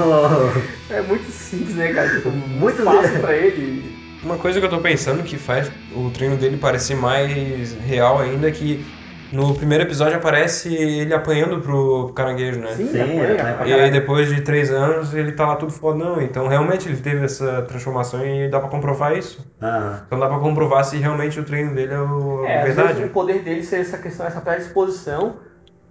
[0.91, 2.09] É muito simples, né, cara?
[2.11, 3.93] Tipo, Muito fácil pra ele.
[4.23, 8.49] Uma coisa que eu tô pensando que faz o treino dele parecer mais real ainda
[8.49, 8.85] é que
[9.33, 12.75] no primeiro episódio aparece ele apanhando pro caranguejo, né?
[12.77, 13.77] Sim, Sim, apanha, é, apanha.
[13.77, 16.21] E aí depois de três anos ele tá lá tudo fodão.
[16.21, 19.45] Então realmente ele teve essa transformação e dá pra comprovar isso.
[19.61, 22.89] Ah, Então dá pra comprovar se realmente o treino dele é o É, às verdade.
[22.93, 25.37] vezes o poder dele ser essa questão, essa predisposição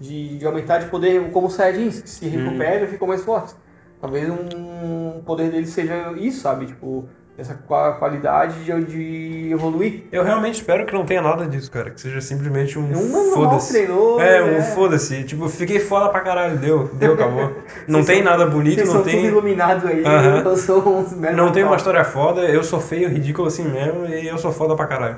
[0.02, 3.56] de, de aumentar de poder como os Saiyajins, que se recuperam e ficam mais fortes.
[4.02, 6.66] Talvez um poder dele seja isso, sabe?
[6.66, 10.04] Tipo, essa qua- qualidade de, de evoluir.
[10.12, 11.92] Eu realmente espero que não tenha nada disso, cara.
[11.92, 13.78] Que seja simplesmente um É um foda-se.
[13.84, 14.62] É, um né?
[14.76, 15.24] foda-se.
[15.24, 16.58] Tipo, fiquei foda pra caralho.
[16.58, 17.52] Deu, deu, acabou.
[17.88, 19.26] Não tem nada bonito, não tem.
[19.26, 20.42] iluminado aí, Aham.
[20.46, 24.28] eu sou merda Não tem uma história foda, eu sou feio, ridículo assim mesmo, e
[24.28, 25.18] eu sou foda pra caralho.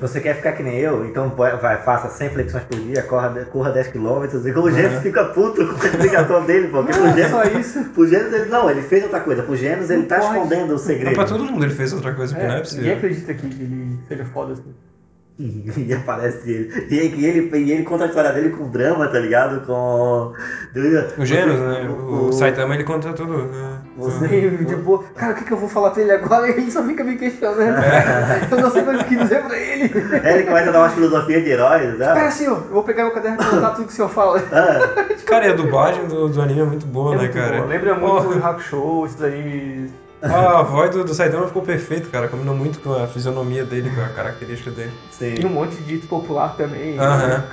[0.00, 3.70] Você quer ficar que nem eu, então vai, faça 100 flexões por dia, corra, corra
[3.70, 4.24] 10 km.
[4.44, 7.84] E o Gênesis fica puto com a explicação dele, porque pro Não, Gênesis, só isso.
[7.92, 9.42] pro Gênesis ele não, ele fez outra coisa.
[9.42, 10.36] Pro Gênesis ele tá Não pode.
[10.38, 11.14] escondendo o Mas segredo.
[11.14, 12.82] pra todo mundo ele fez outra coisa, porque não é É, possível.
[12.82, 14.74] ninguém acredita que ele seja foda assim.
[15.76, 16.86] E aparece ele.
[16.90, 19.66] E ele, e ele, e ele conta a história dele com drama, tá ligado?
[19.66, 20.32] Com.
[21.18, 21.88] O Genos, né?
[21.88, 23.38] O, o- Saitama ele conta tudo.
[23.46, 23.78] né?
[23.98, 25.02] Você- De boa.
[25.16, 26.46] Cara, o que, que eu vou falar pra ele agora?
[26.54, 27.78] Ele só fica me questionando.
[27.82, 28.46] É.
[28.50, 29.90] Eu não sei mais o que dizer pra ele.
[30.24, 32.30] Aí ele começa a dar umas filosofias de heróis, Espera, né?
[32.30, 34.40] senhor, eu vou pegar meu caderno e anotar tudo que o senhor fala.
[34.52, 37.60] Ah, Cara, e a dublagem do, do anime é muito boa, É né, muito cara?
[37.62, 37.66] bom.
[37.66, 38.36] Lembra muito Porra.
[38.36, 39.90] o Hakusho, esses animes.
[40.24, 42.28] A voz do, do Saitama ficou perfeita, cara.
[42.28, 44.92] Combinou muito com a fisionomia dele, com a característica dele.
[45.10, 45.34] sim.
[45.34, 46.98] Tem um monte de dito popular também.
[46.98, 47.44] Aham.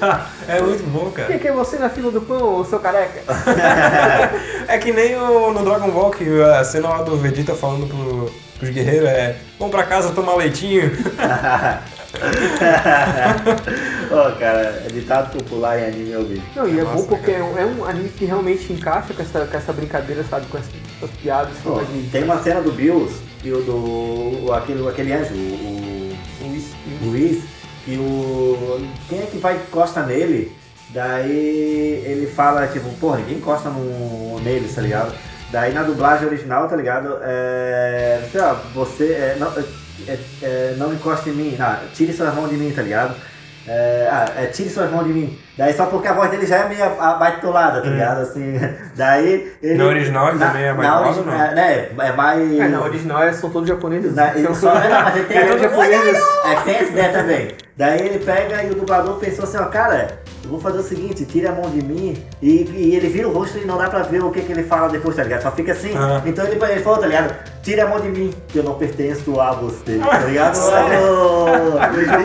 [0.48, 1.38] é muito bom, Quem cara.
[1.38, 3.22] que é você na fila do pão, seu careca?
[4.66, 8.32] É que nem o, no Dragon Ball, que a cena lá do Vegeta falando pro,
[8.58, 10.90] pros guerreiros é Vamos pra casa tomar leitinho.
[14.10, 16.42] Ó, cara, é ditado popular em anime eu vi.
[16.54, 17.44] Não, e é Nossa, bom porque cara.
[17.44, 20.46] é um, é um anime que realmente encaixa com essa, com essa brincadeira, sabe?
[20.46, 20.70] Com essas,
[21.02, 21.54] essas piadas.
[21.62, 24.46] De- tem uma cena do Bills e o do.
[24.46, 27.42] o- aquele, aquele anjo, o, Luiz- o Luiz,
[27.86, 28.86] e o.
[29.08, 30.52] Quem é que vai encosta nele?
[30.90, 35.12] Daí ele fala, tipo, pô, ninguém encosta no, nele, tá ligado?
[35.50, 37.18] Daí na dublagem original, tá ligado?
[37.22, 38.20] É.
[38.30, 39.04] Sei lá, você.
[39.12, 39.52] É, não,
[40.06, 43.14] é, é, não encoste em mim, não, tire suas mãos de mim, tá ligado?
[43.66, 45.38] É, ah, é, tire suas mãos de mim.
[45.56, 48.22] Daí só porque a voz dele já é meio abaitolada, tá ligado?
[48.22, 48.58] Assim,
[48.96, 49.78] daí ele.
[49.78, 51.42] No original ele na, também é na abaitolado, origi- não?
[51.44, 52.58] é, né, é mais.
[52.60, 54.14] É, na original eles são todos japoneses.
[54.14, 56.18] Na, ele Então, só, é, não, mas ele tem, é todos japoneses.
[56.44, 57.48] é, tem essa ideia também.
[57.76, 61.24] Daí ele pega e o dublador pensou assim, ó, cara, eu vou fazer o seguinte,
[61.24, 64.02] tira a mão de mim e, e ele vira o rosto e não dá pra
[64.02, 65.42] ver o que, que ele fala depois, tá ligado?
[65.42, 65.92] Só fica assim.
[65.96, 66.22] Ah.
[66.24, 67.34] Então ele, ele falou, tá ligado?
[67.64, 70.56] Tira a mão de mim, que eu não pertenço a você, tá ligado?
[71.16, 71.46] Oh,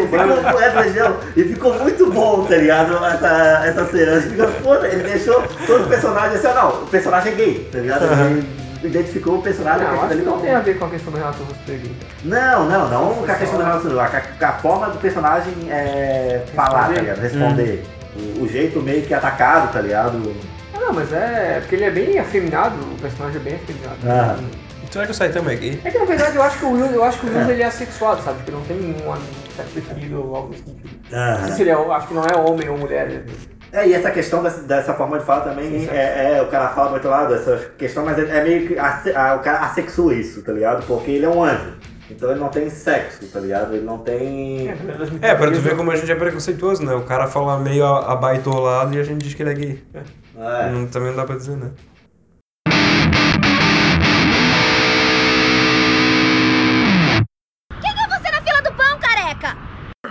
[0.06, 3.05] ficou, é, Legião, e ficou muito bom, tá ligado?
[3.05, 4.21] Essa, essa cena.
[4.63, 8.03] Pô, Ele deixou todo o personagem assim, não, o personagem é gay, tá ligado?
[8.05, 11.12] Ele identificou o personagem Não, acho ali que não tem a ver com a questão
[11.12, 11.91] do Renato Rosberg.
[12.23, 15.53] não, não, não com a questão do relacionamento, com a, com a forma do personagem
[15.69, 17.01] é, falar, tá Responder.
[17.01, 17.19] ligado?
[17.19, 17.86] Responder.
[18.15, 20.34] O, o jeito meio que atacado, tá ligado?
[20.73, 23.97] Ah, não, mas é porque ele é bem afeminado, o personagem é bem afeminado.
[24.08, 24.38] Ah.
[24.89, 25.82] Será que o Saitama é gay?
[25.86, 27.51] É que na verdade eu acho que o Will, eu acho que o Will É.
[27.51, 28.41] ele é assexuado, sabe?
[28.43, 29.13] Que não tem um sexo
[29.63, 30.89] definido ou algo sentido.
[31.12, 31.43] Não Aham.
[31.45, 33.08] sei se ele é, eu acho que não é homem ou mulher.
[33.10, 33.24] né?
[33.72, 36.69] É, e essa questão dessa, dessa forma de fala também Sim, é, é, o cara
[36.69, 39.60] fala do outro lado, essa questão, mas é, é meio que asse- a- o cara
[39.60, 40.84] assexua isso, tá ligado?
[40.88, 41.74] Porque ele é um anjo.
[42.10, 43.76] Então ele não tem sexo, tá ligado?
[43.76, 44.69] Ele não tem.
[45.22, 46.95] É, pra tu ver como a gente é preconceituoso, né?
[46.95, 49.84] O cara fala meio abaitolado e a gente diz que ele é gay.
[49.93, 50.69] É.
[50.72, 51.69] Não- também não dá pra dizer, né?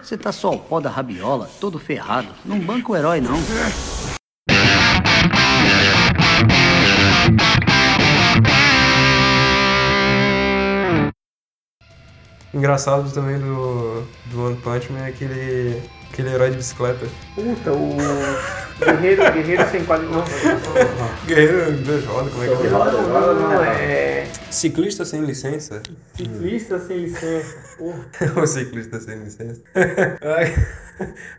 [0.08, 2.28] Você tá só o pó da rabiola, todo ferrado.
[2.42, 3.34] Não banca o herói, não.
[12.54, 17.06] Engraçado também do, do One Punch Man é aquele, aquele herói de bicicleta.
[17.34, 17.96] Puta, o
[18.84, 20.30] guerreiro, guerreiro sem qualidade.
[21.26, 22.70] Guerreiro de roda, como é que é?
[22.70, 25.82] Não, não, não, não, é Ciclista sem licença.
[26.16, 27.56] ciclista sem licença.
[27.76, 28.06] Porra.
[28.42, 29.62] o ciclista sem licença.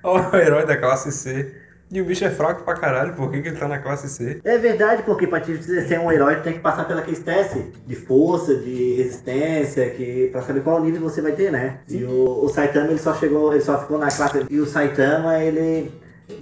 [0.04, 1.54] Olha o herói da classe C.
[1.92, 4.40] E o bicho é fraco pra caralho, por que, que ele tá na classe C?
[4.44, 7.66] É verdade, porque pra te ser um herói tu tem que passar pela aquele teste
[7.88, 11.80] de força, de resistência, que pra saber qual nível você vai ter, né?
[11.90, 14.46] E o, o Saitama ele só chegou, ele só ficou na classe.
[14.50, 15.92] E o Saitama ele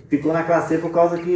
[0.09, 1.29] ficou na classe C por causa que.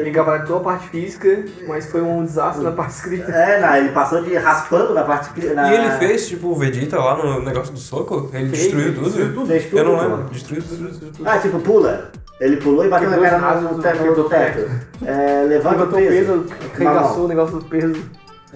[0.00, 3.30] Ele gabaritou a parte física, mas foi um desastre na parte escrita.
[3.32, 5.30] É, não, ele passou de raspando na parte.
[5.30, 5.70] cri- Na...
[5.72, 8.30] E ele fez, tipo, o Vegeta lá no negócio do soco?
[8.32, 9.04] Ele Fez, destruiu tudo?
[9.04, 10.02] Destruiu tudo, tudo, Eu não pô.
[10.02, 10.24] lembro.
[10.30, 11.28] Destruiu tudo, destruiu tudo.
[11.28, 12.10] Ah, tipo, pula.
[12.40, 13.96] Ele pulou e bateu na Quebrou cara no, do- teto.
[13.98, 14.70] quebrou No o teto.
[15.06, 16.08] É, levanta o peso.
[16.08, 18.02] peso, arregaçou o negócio do peso.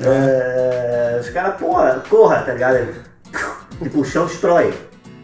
[0.00, 2.76] É, os caras, porra, corra, tá ligado?
[2.76, 2.94] Ele-
[3.82, 4.72] Tipo, o chão destrói.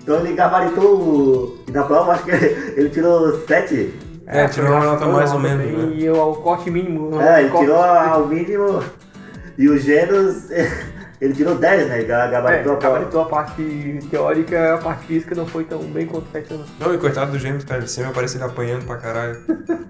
[0.02, 1.58] Então ele gabaritou o.
[1.68, 2.30] E na prova acho que
[2.76, 3.94] ele tirou 7.
[4.26, 5.94] É, tirou uma nota mais ou menos, né?
[5.96, 7.20] E o, o corte mínimo.
[7.20, 8.82] É, ele tirou ao mínimo.
[9.58, 10.48] E o Genos.
[11.22, 12.00] ele tirou 10, né?
[12.00, 12.94] É, Gabaritou a prova.
[12.94, 16.64] gabaritou a parte teórica, a parte física não foi tão bem quanto o.
[16.80, 19.36] Não, e coitado do James, cara, ele sempre aparece ele apanhando pra caralho.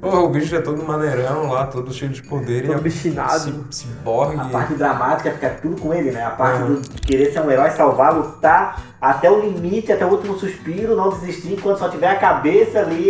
[0.01, 3.38] Porra, o bicho é todo maneirão lá, todo cheio de poder Todo e a- obstinado.
[3.71, 4.38] se, ciborgue.
[4.40, 6.23] A parte dramática fica tudo com ele, né?
[6.25, 6.75] A parte Uhum.
[6.75, 10.95] do de querer ser um herói, salvar, lutar até o limite, até o último suspiro,
[10.95, 13.09] não desistir enquanto só tiver a cabeça ali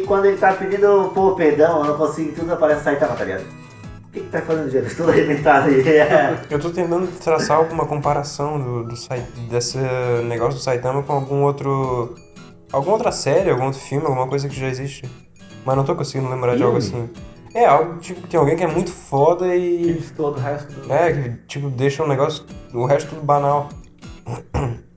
[0.00, 3.44] e quando ele tá pedindo, pô, perdão, eu não consigo, tudo aparece Saitama, tá ligado?
[4.18, 4.94] O que que tá fazendo, gente?
[4.96, 5.84] Tudo arrebentado aí.
[6.50, 8.94] Eu tô tentando traçar alguma comparação do, do
[9.48, 9.78] desse
[10.24, 12.16] negócio do Saitama com algum outro.
[12.72, 15.08] alguma outra série, algum outro filme, alguma coisa que já existe.
[15.64, 17.08] Mas não tô conseguindo lembrar de algo assim.
[17.54, 19.90] É, algo tipo, tem alguém que é muito foda e.
[19.90, 20.92] Eles todo o resto do.
[20.92, 22.44] É, que tipo, deixa um negócio.
[22.74, 23.68] O resto tudo banal.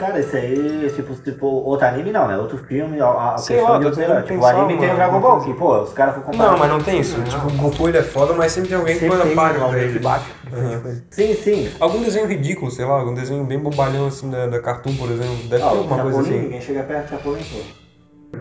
[0.00, 2.38] Cara, esse aí, tipo, tipo, outro anime não, né?
[2.38, 4.26] Outro filme, a, a Sei questão lá, de tô outro tentando herói.
[4.28, 6.50] Tipo, o anime tem uma- o Dragon Ball, que, pô, os caras comparar.
[6.52, 7.22] Não, mas não tem isso.
[7.22, 9.36] Tipo, o Goku ele é foda, mas sempre tem alguém que Sempre põe tem a
[9.36, 9.98] palha um pra ele.
[9.98, 10.24] bate.
[10.52, 11.00] Uhum.
[11.10, 11.72] Sim, sim.
[11.78, 15.36] Algum desenho ridículo, sei lá, algum desenho bem bobalhão assim da, da Cartoon, por exemplo.
[15.48, 16.38] Deve Ah, ter alguma coisa assim.
[16.40, 18.40] ninguém chega perto do Chapolin, pô.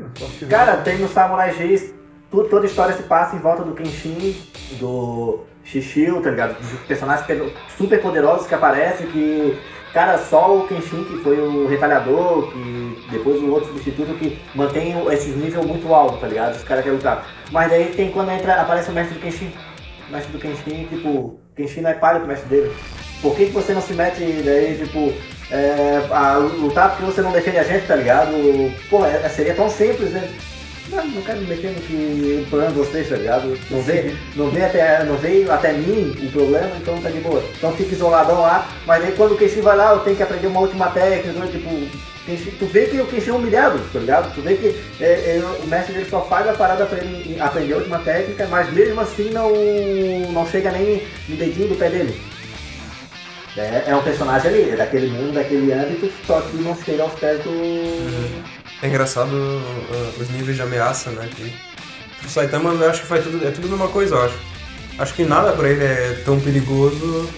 [0.50, 1.94] Cara, tem no Samurai X,
[2.32, 4.36] tu- toda a história se passa em volta do Kenshin,
[4.80, 6.58] do Shishio, tá ligado?
[6.60, 9.58] Dos personagens pe- super poderosos que aparecem, que,
[9.94, 14.94] cara, só o Kenshin, que foi o retalhador, que depois o outro substituto, que mantém
[15.12, 16.56] esses níveis muito altos, tá ligado?
[16.56, 17.28] Os caras querem lutar.
[17.52, 19.52] Mas daí tem quando entra, aparece o mestre do Kenshin.
[20.08, 22.72] O mestre do Kenshin, tipo, Kenshin não é palha pro mestre dele.
[23.22, 25.14] Por que, que você não se mete daí, tipo,
[25.52, 28.32] é, a lutar porque você não defende a gente, tá ligado?
[28.90, 30.30] Pô, é- seria tão simples, né?
[30.90, 33.60] Não, não quero me meter no que o problema de vocês, tá ligado?
[33.70, 37.44] Não veio, não veio, até, não veio até mim o problema, então tá de boa.
[37.58, 40.48] Então fica isoladão lá, mas aí quando o Kenshin vai lá, eu tenho que aprender
[40.48, 41.70] uma última técnica, tipo,
[42.58, 44.34] tu vê que o Kenshin é humilhado, tá ligado?
[44.34, 47.74] Tu vê que é, é, o mestre dele só faz a parada pra ele aprender
[47.74, 49.52] a última técnica, mas mesmo assim não,
[50.32, 52.20] não chega nem no dedinho do pé dele.
[53.58, 57.14] É, é um personagem ali, é daquele mundo, daquele âmbito, só que não chega aos
[57.14, 58.59] pés do.
[58.82, 61.30] É engraçado uh, os níveis de ameaça, né?
[61.36, 61.54] Que
[62.26, 64.40] o Saitama eu acho que faz tudo, é tudo a mesma coisa, eu acho.
[64.98, 67.30] Acho que nada pra ele é tão perigoso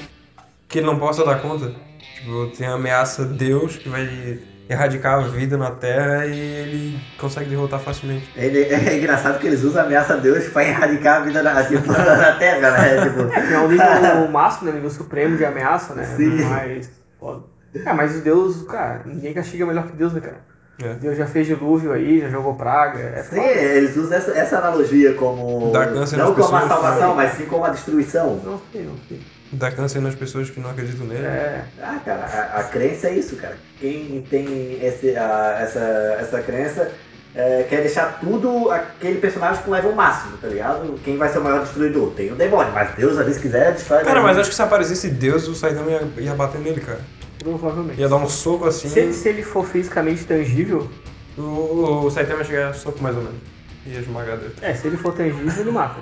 [0.67, 1.73] que ele não possa dar conta.
[2.15, 7.49] Tipo, tem a ameaça Deus que vai erradicar a vida na Terra e ele consegue
[7.49, 8.30] derrotar facilmente.
[8.36, 11.62] Ele, é engraçado que eles usam a ameaça a Deus pra erradicar a vida na,
[11.65, 13.01] tipo, na Terra, né?
[13.04, 14.75] Tipo, É, que é o nível máximo, né?
[14.75, 16.06] Nível supremo de ameaça, né?
[16.15, 16.43] Sim.
[16.43, 16.91] Mas.
[17.19, 17.43] Foda.
[17.73, 20.50] É, mas o Deus, cara, ninguém castiga melhor que Deus, né, cara?
[20.84, 20.94] É.
[20.96, 23.00] Deus já fez dilúvio aí, já jogou praga.
[23.00, 23.48] É sim, foda.
[23.50, 25.72] eles usam essa, essa analogia como.
[25.72, 27.15] Dar câncer não nas como a pessoas, salvação, né?
[27.15, 28.39] mas sim como a destruição.
[28.44, 29.22] Não sei, não sei.
[29.54, 31.26] Dá câncer nas pessoas que não acreditam nele.
[31.26, 31.62] É.
[31.82, 33.58] Ah, cara, a, a crença é isso, cara.
[33.80, 35.80] Quem tem esse, a- essa,
[36.20, 36.89] essa crença
[37.36, 40.98] é, quer deixar tudo aquele personagem com level máximo, tá ligado?
[41.04, 42.12] Quem vai ser o maior destruidor?
[42.12, 44.04] Tem o demônio, mas Deus ali se quiser destrói.
[44.04, 47.00] Cara, mas acho que se aparecesse Deus, o Saitama ia, ia bater nele, cara.
[47.43, 47.99] Provavelmente.
[47.99, 48.89] Ia dar um soco assim.
[48.89, 50.89] Se ele, se ele for fisicamente tangível,
[51.38, 53.39] O, o Saitama ia chegar soco mais ou menos.
[53.84, 54.54] Ia esmagar dele.
[54.62, 55.95] é, se ele for tangível, ele mata.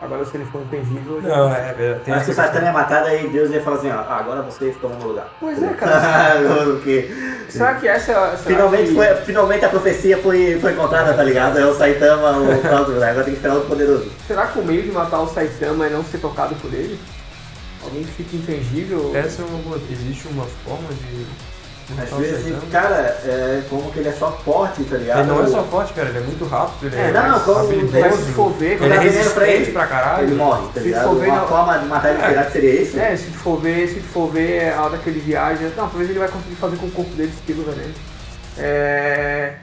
[0.00, 1.28] Agora se ele for intangível, ele...
[1.28, 3.90] Não, é, é tem Mas se o Satã é matado, aí Deus ia falar assim,
[3.90, 5.28] ó, ah, agora vocês tomam o lugar.
[5.38, 6.40] Pois é, cara.
[6.64, 7.10] Porque
[7.50, 8.94] Será que essa, finalmente, que...
[8.94, 11.58] foi, finalmente a profecia foi, foi encontrada, tá ligado?
[11.58, 14.10] É o Saitama, o pronto, agora tem que esperar outro poderoso.
[14.26, 16.98] Será que o meio de matar o Saitama é não ser tocado por ele?
[17.88, 19.12] Alguém que fica intangível?
[19.16, 19.80] Essa é uma boa.
[19.90, 21.26] Existe uma forma de.
[22.02, 25.20] Às vezes, cara, é como que ele é só forte, tá ligado?
[25.20, 27.42] Ele não é só forte, cara, ele é muito rápido, ele é, É, não, mais
[27.44, 27.98] como- habilidoso.
[27.98, 30.24] Mas se for ver, ele quando é vendendo pra resistente ele, pra caralho.
[30.28, 31.04] Ele morre, tá Se ligado?
[31.08, 33.00] for ver, Uma não- forma de matar ele pirata seria isso?
[33.00, 35.88] É, se tu for ver, se tu for ver a hora que ele viaja, não,
[35.88, 37.94] talvez ele vai conseguir fazer com o corpo dele estilo veneno.
[38.58, 39.54] É,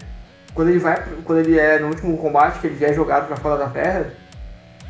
[0.56, 3.38] quando ele vai, quando ele é no último combate que ele já é jogado pra
[3.38, 4.08] fora da terra,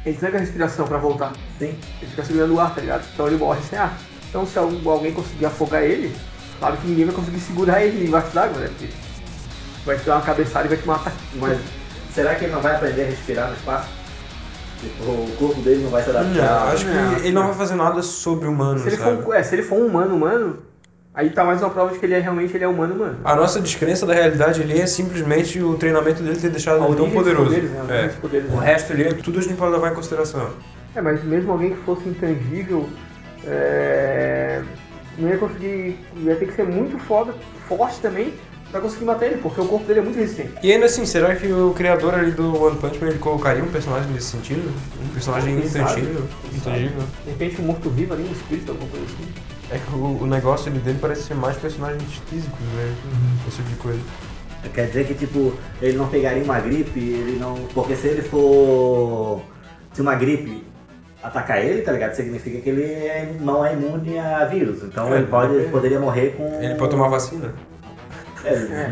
[0.06, 1.34] ele tranca a respiração pra voltar.
[1.60, 1.76] Sim.
[2.02, 3.06] Ele fica segurando o ar, tá ligado?
[3.14, 3.98] Então ele morre sem ar.
[4.30, 6.16] Então se algum- alguém conseguir afogar ele,
[6.60, 8.68] claro que ninguém vai conseguir segurar ele embaixo d'água, né?
[8.68, 8.90] Porque
[9.86, 11.14] vai te dar uma cabeçada e vai te matar.
[11.36, 11.60] Mas
[12.14, 13.90] será que ele não vai aprender a respirar no espaço?
[14.82, 16.34] Tipo, o corpo dele não vai se adaptar?
[16.34, 17.18] Não, acho que Não.
[17.18, 19.24] ele não vai fazer nada sobre-humano, se ele, sabe?
[19.24, 20.60] for, é, se ele for um humano humano,
[21.16, 23.18] aí tá mais uma prova de que ele é realmente ele é humano humano.
[23.24, 27.10] A nossa descrença da realidade ali é simplesmente o treinamento dele ter deixado ele tão
[27.10, 27.46] poderoso.
[27.46, 28.06] poderes, né?
[28.06, 28.08] É.
[28.20, 28.66] poderes, O né?
[28.66, 30.50] resto ali, é tudo a gente pode levar em consideração.
[30.94, 32.90] É, mas mesmo alguém que fosse intangível,
[33.46, 34.62] é,
[35.18, 35.98] não ia conseguir.
[36.18, 37.34] ia ter que ser muito foda,
[37.68, 38.34] forte também,
[38.72, 40.54] pra conseguir matar ele, porque o corpo dele é muito resistente.
[40.64, 43.68] E ainda assim, será que o criador ali do One Punch Man ele colocaria um
[43.68, 44.70] personagem nesse sentido?
[45.04, 46.24] Um personagem intangível?
[46.54, 47.04] Intangível?
[47.24, 49.55] De repente um morto-vivo ali, um espírito, alguma coisa assim.
[49.72, 52.96] É que o, o negócio ali dele parece ser mais personagens físicos, né?
[53.06, 53.48] Uhum.
[53.48, 54.00] Esse tipo de coisa.
[54.74, 57.54] Quer dizer que, tipo, ele não pegaria uma gripe, ele não...
[57.74, 59.42] Porque se ele for...
[59.94, 60.64] Se uma gripe
[61.22, 62.14] atacar ele, tá ligado?
[62.14, 64.84] Significa que ele é- não é imune a vírus.
[64.84, 66.60] Então É, ele pode, ele- poderia morrer com.
[66.62, 67.54] Ele pode tomar vacina.
[68.44, 68.92] É,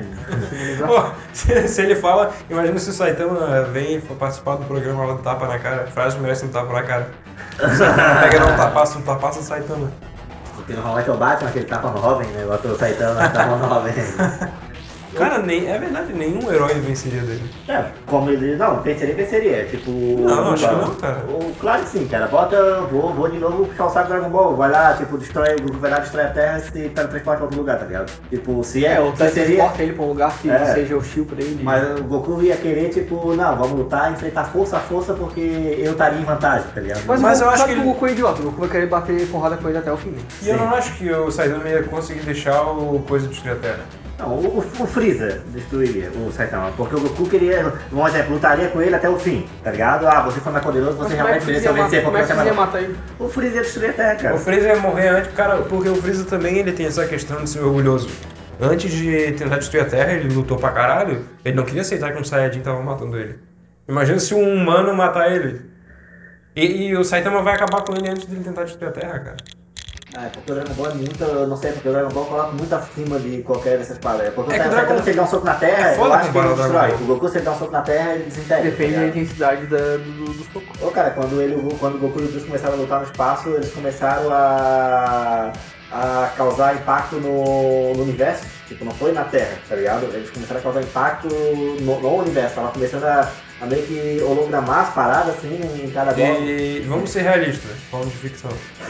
[0.87, 5.21] Pô, se, se ele fala, imagina se o Saitama vem participar do programa lá do
[5.21, 5.85] tapa na cara.
[5.87, 7.09] Frase merece um tapa na cara.
[7.59, 9.91] O Saitama pega não um tapaço, um tapaço Saitama.
[10.63, 12.45] Porque normalmente é o Batman que ele tapa no Robin, né?
[12.45, 13.91] Bota o Saitama tapa no Robin.
[15.15, 17.43] Cara, nem, é verdade, nenhum herói venceria dele.
[17.67, 18.55] É, como ele.
[18.55, 19.65] Não, venceria, venceria.
[19.65, 19.91] Tipo.
[19.91, 21.23] Não, acho que não, cara.
[21.29, 22.27] O, claro que sim, cara.
[22.27, 22.81] Bota.
[22.91, 24.55] Vou, vou de novo puxar o saco do Dragon Ball.
[24.55, 25.55] Vai lá, tipo, destrói.
[25.57, 28.11] O vai lá, destrói a Terra e teletransporta pra outro lugar, tá ligado?
[28.29, 28.93] Tipo, se é.
[28.93, 29.71] É, ou seria.
[29.79, 30.65] ele pra um lugar que É.
[30.73, 31.63] seja hostil pra ele.
[31.63, 35.39] Mas o Goku ia querer, tipo, não, vamos lutar, enfrentar força a força porque
[35.79, 37.01] eu estaria em vantagem, tá ligado?
[37.05, 38.41] Mas, Mas o eu acho que que o Goku é idiota.
[38.41, 40.13] O Goku vai querer bater porrada com ele até o fim.
[40.41, 43.79] E eu não acho que o Saitama ia conseguir deixar o coisa destruir a Terra.
[44.19, 48.81] Não, o, o- Freeza destruiria o Saitama, porque o Goku queria, um exemplo, lutaria com
[48.81, 50.07] ele até o fim, tá ligado?
[50.07, 52.95] Ah, você foi mais poderoso, você realmente mereceu vencer matar- porque você é matar ele?
[53.19, 54.35] O Freeza ia destruir a Terra, cara.
[54.35, 57.49] O Freeza ia morrer antes, cara, porque o Freeza também ele tem essa questão de
[57.49, 58.07] ser orgulhoso.
[58.61, 61.25] Antes de tentar destruir a Terra, ele lutou pra caralho.
[61.43, 63.39] Ele não queria aceitar que um Saiyajin tava matando ele.
[63.89, 65.59] Imagina se um humano matar ele.
[66.55, 69.19] E, e o Saitama vai acabar com ele antes de ele tentar destruir a Terra,
[69.19, 69.37] cara.
[70.15, 72.51] É porque o Dragon Ball é muito, eu não sei, porque o Dragon Ball coloca
[72.51, 74.31] muito acima de qualquer dessas paradas.
[74.33, 75.97] Porque É o que o Saitama, Dragon- se ele dá um soco na Terra, É
[75.97, 76.91] eu acho que ele não destrói.
[76.91, 77.07] O Ball.
[77.07, 78.63] Goku, se ele dá um soco na Terra, ele desintegra.
[78.63, 80.65] Depende tá da intensidade da, do, do soco.
[80.87, 83.49] Ô, cara, quando, ele, quando o Goku e o Bills começaram a lutar no espaço,
[83.49, 85.51] eles começaram a,
[85.91, 88.45] a causar impacto no, no universo.
[88.67, 90.05] Tipo, não foi na Terra, tá ligado?
[90.13, 92.55] Eles começaram a causar impacto no, no universo.
[92.55, 93.29] Tava começando a,
[93.63, 96.27] a meio que hologramar as paradas, assim, em cada bola.
[96.39, 98.51] E vamos ser realistas, falando de ficção.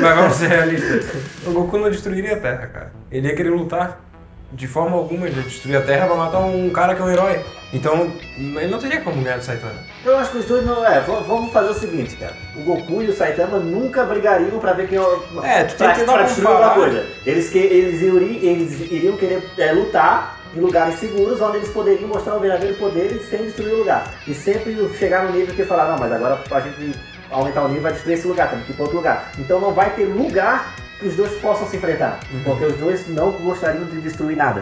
[0.00, 1.06] Mas vamos ser realistas.
[1.46, 2.92] O Goku não destruiria a Terra, cara.
[3.10, 4.00] Ele ia querer lutar.
[4.52, 7.10] De forma alguma, ele ia destruir a Terra pra matar um cara que é um
[7.10, 7.40] herói.
[7.72, 9.72] Então, ele não teria como ganhar do Saitama.
[10.04, 10.86] Eu acho que os dois não.
[10.86, 12.34] É, vamos fazer o seguinte, cara.
[12.54, 14.98] O Goku e o Saitama nunca brigariam pra ver quem.
[15.42, 17.04] É, tu tem pra, que pra dar destruir um alguma coisa.
[17.26, 22.08] Eles, que, eles, iri- eles iriam querer é, lutar em lugares seguros onde eles poderiam
[22.08, 24.14] mostrar o verdadeiro poder sem destruir o lugar.
[24.26, 26.92] E sempre chegar no nível que falar, não, mas agora pra gente
[27.30, 29.32] aumentar o nível vai destruir esse lugar, temos que ir pra outro lugar.
[29.38, 32.20] Então não vai ter lugar que os dois possam se enfrentar.
[32.32, 32.42] Uhum.
[32.44, 34.60] Porque os dois não gostariam de destruir nada.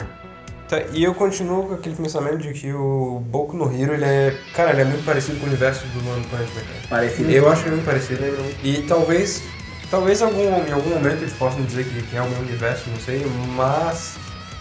[0.68, 4.34] Tá, e eu continuo com aquele pensamento de que o Boku no Hero, ele é.
[4.54, 6.62] Cara, ele é muito parecido com o universo do One Punch Man.
[6.88, 7.30] Parecido.
[7.30, 8.22] Eu acho ele muito parecido.
[8.64, 9.42] E talvez.
[9.90, 12.98] Talvez algum, em algum momento eles possam dizer que, que é o meu universo, não
[12.98, 13.22] sei,
[13.54, 14.16] mas.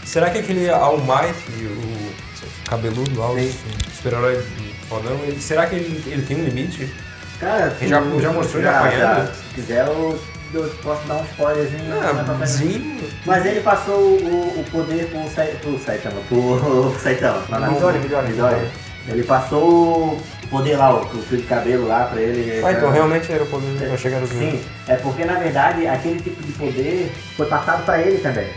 [0.06, 1.36] Será que aquele All Might,
[1.66, 3.54] o cabeludo lá, o Sim.
[3.96, 4.44] super-herói
[4.90, 6.92] fodão, ele, será que ele, ele tem um limite?
[7.40, 9.34] Cara, Ele já- já mostrou ele apanhando?
[9.34, 10.20] Se quiser, eu,
[10.54, 11.96] eu posso dar um spoilerzinho.
[12.00, 13.02] pra Ah, zinho.
[13.26, 15.22] Mas ele passou o, o poder pro,
[15.60, 17.42] pro Saitama, pro Saitama.
[17.72, 18.28] Midori, Midori.
[18.28, 18.68] Midori.
[19.08, 22.64] Ele passou o poder lá, o, o fio de cabelo lá pra ele.
[22.64, 25.40] Ah, então realmente era o poder eu achei que era o Sim, é porque na
[25.40, 28.48] verdade aquele tipo de poder foi passado pra ele também.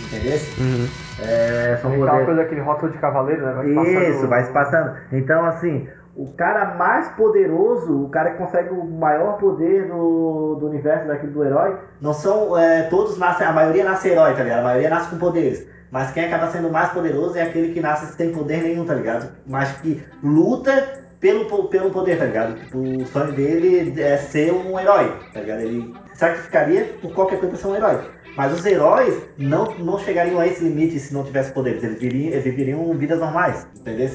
[0.00, 0.38] Entendeu?
[0.58, 0.88] Uhum.
[1.20, 2.24] É, são poderes.
[2.24, 3.52] coisa daquele rótulo de cavaleiro, né?
[3.52, 3.74] Vai Isso,
[4.04, 4.96] passando- vai se passando.
[5.12, 10.66] Então, assim, o cara mais poderoso, o cara que consegue o maior poder do, do
[10.68, 12.56] universo daquele do herói, não são.
[12.58, 14.60] é, todos nascem, a maioria nasce herói, tá ligado?
[14.60, 15.66] A maioria nasce com poderes.
[15.90, 19.28] Mas quem acaba sendo mais poderoso é aquele que nasce sem poder nenhum, tá ligado?
[19.46, 22.54] Mas que luta pelo, pelo poder, tá ligado?
[22.54, 25.60] Tipo, o sonho dele é ser um herói, tá ligado?
[25.60, 27.98] Ele sacrificaria por qualquer coisa ser um herói.
[28.36, 31.82] Mas os heróis não, não chegariam a esse limite se não tivesse poderes.
[31.82, 34.08] Eles viveriam, eles viveriam vidas normais, entendeu?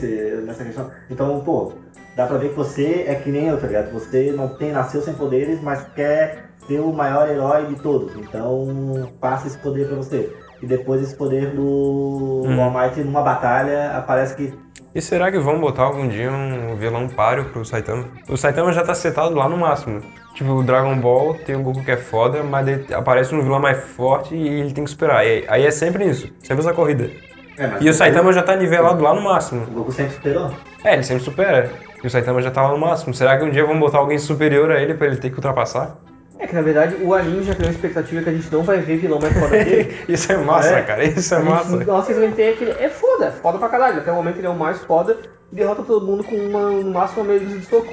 [0.43, 0.89] Nessa questão.
[1.09, 1.73] Então, pô,
[2.15, 3.91] dá pra ver que você é que nem eu, tá ligado?
[3.91, 8.15] Você não tem, nasceu sem poderes, mas quer ser o maior herói de todos.
[8.15, 10.35] Então, passa esse poder pra você.
[10.61, 12.59] E depois esse poder do Hum.
[12.61, 14.53] All Might numa batalha aparece que
[14.95, 18.05] E será que vão botar algum dia um vilão páreo pro Saitama?
[18.27, 20.01] O Saitama já tá setado lá no máximo.
[20.37, 23.59] Tipo, o Dragon Ball tem um Goku que é foda, mas ele aparece um vilão
[23.59, 25.25] mais forte e ele tem que superar.
[25.25, 27.09] E aí é sempre isso, sempre essa corrida.
[27.57, 29.63] É, E o Saitama já tá nivelado lá no máximo.
[29.63, 30.51] O Goku sempre superou.
[30.83, 31.71] É, ele sempre supera.
[32.03, 33.15] E o Saitama já tá lá no máximo.
[33.15, 35.97] Será que um dia vão botar alguém superior a ele pra ele ter que ultrapassar?
[36.37, 38.77] É que na verdade o anime já criou uma expectativa que a gente não vai
[38.77, 39.95] ver vilão mais foda que ele.
[40.07, 40.81] Isso é massa, É.
[40.83, 41.03] cara.
[41.03, 41.77] Isso é A gente- massa.
[41.83, 43.97] Nossa sensação que tem é que ele é foda, foda pra caralho.
[43.97, 45.17] Até o momento ele é o mais foda
[45.51, 47.91] e derrota todo mundo com uma, no máximo uma meia de soco.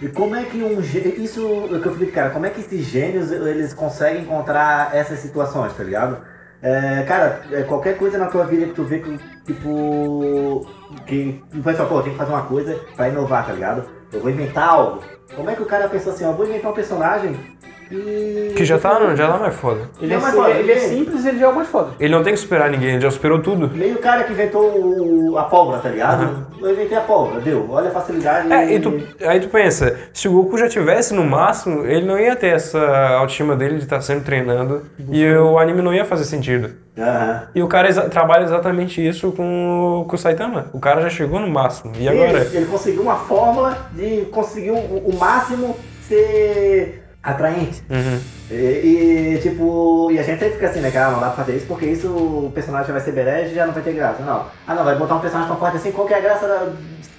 [0.00, 2.84] E como é que um isso é que eu falei, cara, como é que esses
[2.84, 6.18] gênios eles conseguem encontrar essas situações, tá ligado?
[6.62, 10.66] É, cara, é, qualquer coisa na tua vida que tu vê que, tipo,
[11.06, 13.84] que o pessoal, pô, tem que fazer uma coisa pra inovar, tá ligado?
[14.12, 15.02] Eu vou inventar algo.
[15.34, 17.36] Como é que o cara pensou assim, ó, vou inventar um personagem
[17.90, 18.52] E.
[18.56, 19.80] Que já tá, já tá mais foda.
[20.00, 21.90] Ele é, Não, mas ele, é ele- simples ele já é o mais foda.
[22.00, 23.68] Ele não tem que superar ninguém, ele já superou tudo.
[23.76, 24.62] Meio o cara que inventou
[25.32, 26.46] o- a pólvora, tá ligado?
[26.60, 27.66] Eu inventei a pólvora, deu.
[27.70, 28.52] Olha a facilidade.
[28.52, 32.18] É, e tu, aí tu pensa, se o Goku já tivesse no máximo, ele não
[32.18, 32.78] ia ter essa
[33.18, 36.70] autoestima dele de estar sempre treinando e o anime não ia fazer sentido.
[36.98, 37.42] Aham.
[37.54, 40.66] E o cara exa- trabalha exatamente isso com, o- com o Saitama.
[40.72, 41.92] O cara já chegou no máximo.
[41.98, 42.38] E agora?
[42.40, 45.76] Ele, ele conseguiu uma fórmula de conseguir o, o máximo
[46.08, 47.82] ser atraente.
[47.90, 48.20] Uhum.
[48.50, 50.90] E, e, tipo, e a gente sempre fica assim, né?
[50.92, 53.54] Que ah, não dá pra fazer isso porque isso o personagem vai ser berege e
[53.54, 54.22] já não vai ter graça.
[54.22, 54.46] Não.
[54.66, 56.72] Ah não, vai botar um personagem tão forte assim, qual que é a graça da.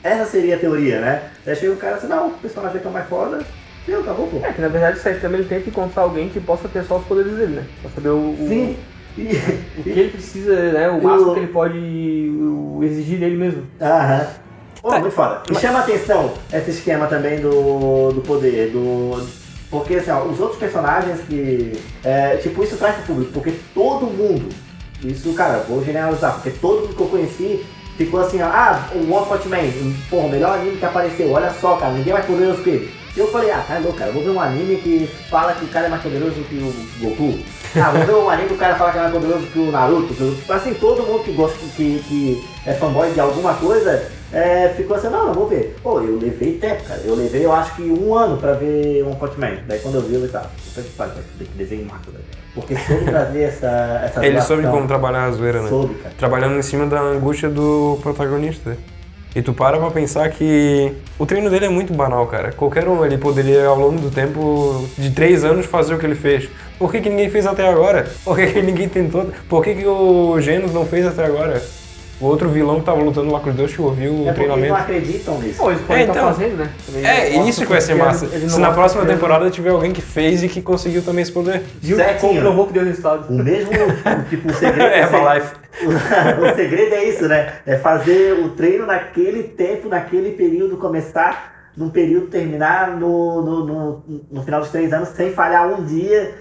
[0.03, 1.23] Essa seria a teoria, né?
[1.45, 3.39] Aí chega o cara assim, não, o personagem é o mais foda.
[3.85, 4.37] Deu, acabou, pô.
[4.43, 7.05] É, que na verdade o Saitama ele tenta encontrar alguém que possa ter só os
[7.05, 7.65] poderes dele, né?
[7.81, 8.77] Pra saber o, o, Sim.
[9.17, 9.35] E,
[9.79, 10.89] o que ele precisa, né?
[10.89, 13.63] O máximo que ele pode o, exigir dele mesmo.
[13.81, 14.27] Aham.
[14.79, 15.41] Pô, muito foda.
[15.51, 19.27] E chama atenção esse esquema também do, do poder, do.
[19.69, 21.73] Porque assim, ó, os outros personagens que.
[22.03, 24.49] é, tipo, isso traz pro público, porque todo mundo.
[25.03, 27.65] Isso, cara, vou generalizar, porque todo mundo que eu conheci
[27.97, 31.51] ficou assim, ó, ah, o One Punch Man, porra, o melhor anime que apareceu, olha
[31.59, 32.93] só, cara, ninguém mais poderoso que ele.
[33.15, 35.87] Eu falei, ah, tá louco, cara, vou ver um anime que fala que o cara
[35.87, 37.39] é mais poderoso que o Goku.
[37.75, 39.71] Ah, vou ver um anime que o cara fala que é mais poderoso que o
[39.71, 40.13] Naruto.
[40.13, 44.69] que o- Assim, todo mundo que gosta, que, que é fanboy de alguma coisa, é,
[44.75, 45.75] ficou assim, não, não vou ver.
[45.81, 47.01] Pô, eu levei tempo, cara.
[47.05, 49.57] Eu levei, eu acho que um ano pra ver um Punch Man.
[49.67, 52.23] Daí quando eu vi, eu falei, tá, puta que pariu, que desenho mato, velho.
[52.53, 55.69] Porque soube trazer essa, essa Ele soube como trabalhar a zoeira, né?
[55.69, 56.15] Soube, cara.
[56.17, 58.75] Trabalhando em cima da angústia do protagonista.
[59.35, 62.51] E tu para pra pensar que o treino dele é muito banal, cara.
[62.51, 66.15] Qualquer um ele poderia, ao longo do tempo de três anos, fazer o que ele
[66.15, 66.49] fez.
[66.79, 68.07] Por que, que ninguém fez até agora?
[68.23, 69.29] Por que, que ninguém tentou?
[69.47, 71.61] Por que, que o Genos não fez até agora?
[72.19, 74.41] O outro vilão que tava lutando lá com os dois que ouviu o É porque
[74.41, 74.73] eles não treinamento.
[74.75, 75.57] acreditam nisso.
[75.59, 76.33] Pô, eles podem É, estar então.
[76.33, 76.69] fazendo, né?
[77.03, 78.25] É, isso que vai ser massa.
[78.25, 81.21] ele- ele Se na próxima ele- temporada tiver alguém que fez e que conseguiu também
[81.21, 81.61] esse poder.
[81.79, 81.95] Viu?
[81.95, 82.33] Certinho.
[82.33, 83.29] Comprovou que deu resultado.
[83.29, 83.69] O mesmo,
[84.29, 84.81] tipo, o segredo...
[84.81, 85.55] É, o pra segredo- life.
[86.51, 87.53] o segredo é isso, né?
[87.67, 94.03] É fazer o treino naquele tempo, naquele período, começar num período, terminar no, no, no,
[94.31, 96.33] no final dos três anos, sem falhar um dia,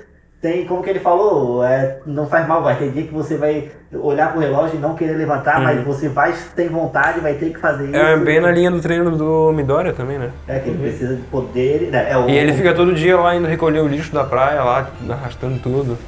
[0.46, 3.68] sem, como que ele falou, é, não faz mal, vai ter dia que você vai
[3.92, 7.58] olhar pro relógio e não querer levantar, mas você vai ter vontade, vai ter que
[7.58, 7.94] fazer isso.
[7.96, 8.06] Uhum.
[8.06, 10.30] É bem na linha do treino do Midoriya também, né?
[10.46, 12.06] É que ele precisa de poder, né?
[12.10, 14.88] É o, E ele fica todo dia lá indo recolher o lixo da praia, lá
[15.10, 15.98] arrastando tudo.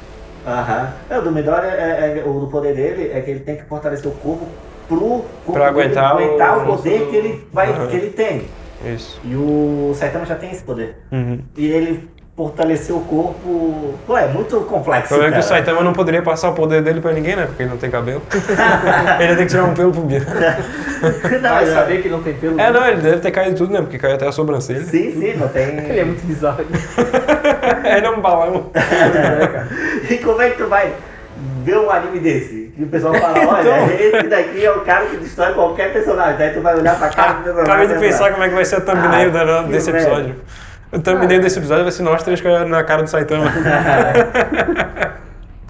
[0.46, 0.88] Aham.
[1.10, 3.64] É, o do Midori, é, é- o do poder dele é que ele tem que
[3.64, 4.46] fortalecer o corpo
[4.86, 8.42] pro corpo aguentar o- aguentar o poder que ele, vai, que ele tem.
[8.94, 9.20] Isso.
[9.24, 10.96] E o Saitama já tem esse poder.
[11.10, 11.40] Uhum.
[11.56, 12.08] E ele
[12.38, 13.94] fortaleceu o corpo.
[14.06, 15.20] Pô, é muito complexo.
[15.20, 15.42] é que o.
[15.42, 17.46] Saitama não poderia passar o poder dele pra ninguém, né?
[17.46, 18.22] Porque ele não tem cabelo.
[19.18, 20.20] ele ia ter que tirar um pelo pro Bia.
[21.42, 22.60] não, Vai é- saber que não tem pelo.
[22.60, 23.80] É, não, ele deve ter caído tudo, né?
[23.80, 24.84] Porque caiu até a sobrancelha.
[24.84, 25.66] Sim, sim, não tem.
[25.88, 26.64] Ele é muito bizarro.
[27.84, 28.70] ele é um balão.
[30.08, 30.92] e como é que tu vai
[31.64, 32.72] ver um anime desse?
[32.78, 34.20] E o pessoal fala, olha, Então.
[34.20, 36.38] esse daqui é o cara que destrói qualquer personagem.
[36.38, 37.72] Daí tu vai olhar pra cara do personagem.
[37.72, 40.36] Acabei de pensar como é que vai ser a thumbnail Ah, desse episódio.
[40.92, 43.46] O thumbnail desse episódio vai ser nós três na cara do Saitama.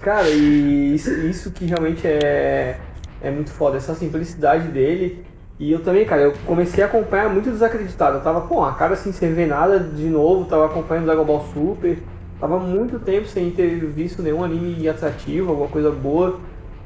[0.01, 2.77] Cara, e isso, isso que realmente é,
[3.21, 5.25] é muito foda, essa simplicidade dele.
[5.59, 8.17] E eu também, cara, eu comecei a acompanhar muito desacreditado.
[8.17, 11.45] Eu tava, pô, a cara sem sem ver nada de novo, tava acompanhando Dragon Ball
[11.53, 11.97] Super.
[12.39, 16.39] Tava muito tempo sem ter visto nenhum anime atrativo, alguma coisa boa.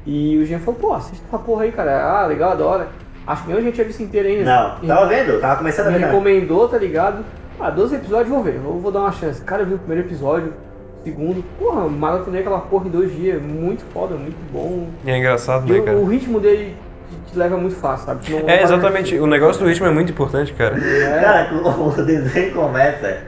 [0.04, 2.02] E o Jean falou, pô, assista essa porra aí, cara.
[2.02, 2.88] Ah, legal, adora.
[3.24, 4.44] Acho que nem a gente tinha visto inteiro ainda.
[4.44, 6.06] Não, tava vendo, tava começando a ver.
[6.06, 7.24] recomendou, tá ligado?
[7.58, 9.42] Ah, 12 episódios, vou ver, vou, vou dar uma chance.
[9.42, 10.52] Cara, eu vi o primeiro episódio,
[11.00, 14.88] o segundo, porra, maratonei aquela porra em dois dias, muito foda, muito bom.
[15.04, 15.96] E é engraçado, né, o, cara?
[15.96, 16.76] o ritmo dele
[17.38, 18.24] leva muito fácil, sabe?
[18.26, 19.18] Tu não- É, exatamente.
[19.18, 20.76] O negócio do ritmo é muito importante, cara.
[20.78, 23.18] É, Cara, o o desenho começa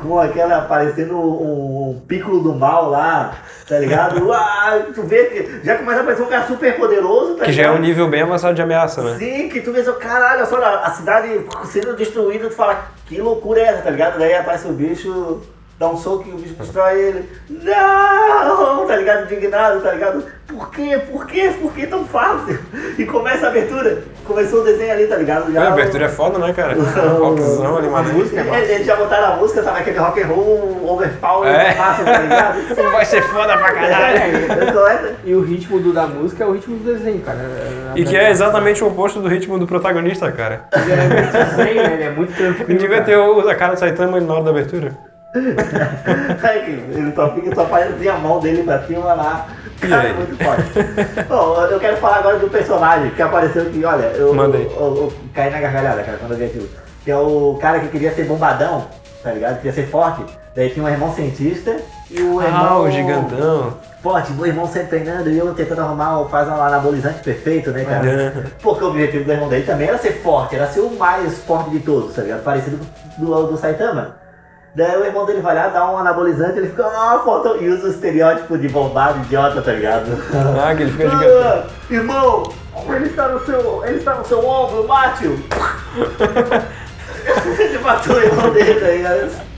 [0.00, 3.34] com aquela aparecendo um, um piccolo do mal lá,
[3.68, 4.24] tá ligado?
[4.34, 7.62] Ah, tu vê que já começa a aparecer um cara super poderoso, tá Que já
[7.62, 7.78] é ligado?
[7.80, 9.16] um nível bem avançado de ameaça, né?
[9.18, 13.60] Sim, que tu vê, caralho, olha só, a cidade sendo destruída, tu fala, que loucura
[13.60, 14.18] é essa, tá ligado?
[14.18, 15.42] Daí aparece o bicho,
[15.78, 17.28] dá um soco e o bicho destrói ele.
[17.50, 19.24] Não, tá ligado?
[19.24, 20.24] Indignado, tá ligado?
[20.46, 21.00] Por quê?
[21.10, 21.52] Por quê?
[21.60, 22.58] Por que tão fácil?
[22.98, 24.02] E começa a abertura.
[24.24, 25.52] Começou o desenho ali, tá ligado?
[25.52, 26.74] Já a o- abertura é foda, né, cara?
[27.18, 28.08] Rockzão ali, mano.
[28.20, 29.80] Eles eles já botaram a música, sabe?
[29.80, 31.72] Aquele rock and roll overpower É.
[31.72, 32.58] fácil, tá ligado?
[32.92, 34.16] Vai ser foda pra caralho.
[34.18, 37.38] É, começa- E o ritmo do, da música é o ritmo do desenho, cara.
[37.38, 40.66] É- E que é exatamente o oposto do ritmo do protagonista, cara.
[40.74, 41.94] Ele é muito zen, né?
[41.94, 42.68] Ele é muito tranquilo.
[42.68, 43.04] Não devia cara.
[43.04, 44.92] ter o, a cara do Saitama na hora da abertura.
[46.94, 49.46] Ele só fica, só faz assim a mão dele pra cima lá.
[49.80, 51.24] Cara, muito forte.
[51.28, 54.52] Bom, eu quero falar agora do personagem que apareceu aqui, olha, eu, aí.
[54.52, 56.68] eu, eu caí na gargalhada, cara, quando eu vi aquilo.
[57.04, 58.86] Que é o cara que queria ser bombadão.
[59.22, 59.56] tá ligado?
[59.56, 60.24] Queria ser forte.
[60.54, 61.76] Daí tinha um irmão cientista
[62.10, 62.66] e o irmão.
[62.66, 63.74] Ah, o gigantão.
[64.00, 68.08] Forte, o irmão sempre treinando e eu tentando arrumar, faz um anabolizante perfeito, né, cara?
[68.08, 68.32] É.
[68.62, 71.70] Porque o objetivo do irmão dele também era ser forte, era ser o mais forte
[71.70, 72.44] de todos, tá ligado?
[72.44, 72.78] Parecido
[73.18, 74.16] do, do Saitama.
[74.74, 77.86] Daí o irmão dele vai lá, dá um anabolizante, ele fica, ah, faltou, e usa
[77.86, 80.10] o estereótipo de bombado idiota, tá ligado?
[80.60, 81.42] Ah, que ele fica gigantão.
[81.44, 82.42] Ah, irmão,
[82.88, 83.84] ele está no seu.
[83.84, 85.38] ele está no seu ombro, mate-o!
[87.60, 89.53] ele matou o irmão dele, tá ligado?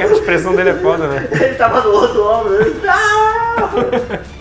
[0.00, 1.28] A expressão dele é foda, né?
[1.32, 2.54] Ele tava no outro ombro.
[2.60, 4.32] ele, "Não!"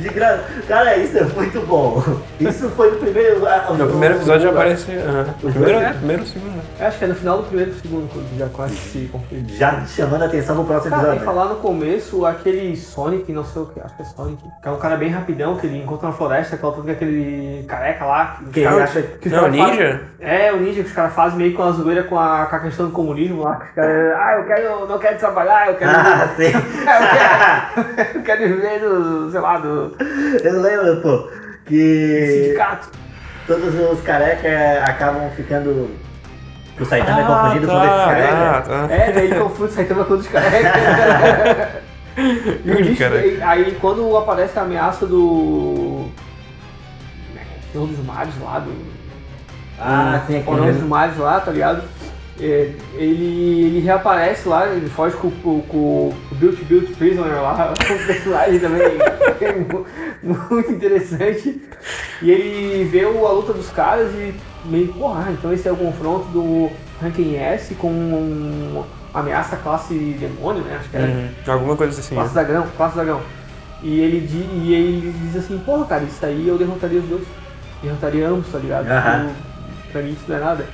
[0.00, 0.44] De gra...
[0.68, 2.02] Cara, isso é muito bom.
[2.40, 3.46] Isso foi no primeiro.
[3.46, 4.92] ah, No primeiro episódio já aparece.
[4.92, 5.34] aham.
[5.40, 6.56] Primeiro é, primeiro segundo.
[6.56, 6.62] né?
[6.80, 9.08] Eu acho que é no final do primeiro e do segundo, quando já quase se
[9.10, 9.48] confirma.
[9.50, 11.24] Já chamando a atenção pro próximo Cara, e episódio.
[11.34, 14.70] falar no começo, aquele Sonic, não sei o que, acho que é Sonic, que é
[14.70, 18.36] um cara bem rapidão, que ele encontra na floresta, que é aquele careca lá.
[18.44, 20.00] que Quem caras- acha- que Não, caras fazem- ninja?
[20.20, 22.60] É, o ninja que os caras fazem meio com a zoeira com a, com a
[22.60, 23.56] questão do comunismo lá.
[23.56, 25.90] Que os caras, ah, eu quero, não quero trabalhar, eu quero.
[25.96, 26.52] Ah, sim.
[26.52, 29.96] eu, quero eu quero viver do, sei lá, do
[30.42, 31.30] Eu lembro, pô,
[31.66, 32.90] que sindicato.
[33.46, 35.90] todos os carecas acabam ficando.
[36.78, 38.38] O Saitama é Ah, confundido com tá, esses carecas.
[38.38, 38.94] tá, tá.
[38.94, 40.72] É, daí confunde Saitama com os carecas.
[42.18, 46.06] E o bicho, aí, aí quando aparece a ameaça do.
[47.70, 48.72] Senhor dos Mares lá, do.
[49.78, 50.82] Ah, sim, aquele Coronel dos.
[50.84, 51.82] Mares lá, tá ligado?
[52.38, 57.72] É, ele, ele reaparece lá, ele foge com, com, com o Built Built Prisoner lá,
[57.90, 58.98] um personagem também
[59.70, 59.86] mu-
[60.50, 61.62] muito interessante.
[62.20, 64.34] E ele vê o- a luta dos caras e
[64.66, 66.70] meio, porra, então esse é o confronto do
[67.00, 68.84] Ranking S com uma
[69.14, 70.76] ameaça classe demônio, né?
[70.78, 71.06] Acho que era.
[71.06, 71.28] Uhum.
[71.46, 72.14] Alguma coisa assim.
[72.16, 73.20] Classe Dragão, Classe Dragão.
[73.82, 74.28] E ele,
[74.62, 77.24] e ele diz assim, porra, cara, isso aí eu derrotaria os dois.
[77.82, 78.84] Derrotaria ambos, tá ligado?
[79.30, 79.34] Tipo,
[79.92, 80.66] pra mim isso não é nada.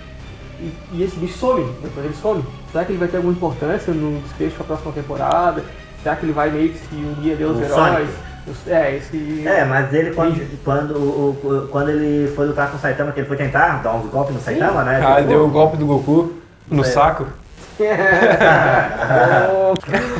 [0.63, 2.45] E, e esse bicho some, depois ele some.
[2.71, 5.65] Será que ele vai ter alguma importância no desfecho pra próxima temporada?
[6.03, 8.09] Será que ele vai meio que se unir a Deus heróis?
[8.47, 9.43] Os- É, esse.
[9.47, 13.21] É, mas ele quando, quando, o- o- quando ele foi lutar com o Saitama, que
[13.21, 15.01] ele foi tentar dar uns golpes no Saitama, né?
[15.05, 16.33] Ah, tipo, deu o golpe do Goku
[16.69, 16.85] no É.
[16.85, 17.27] saco.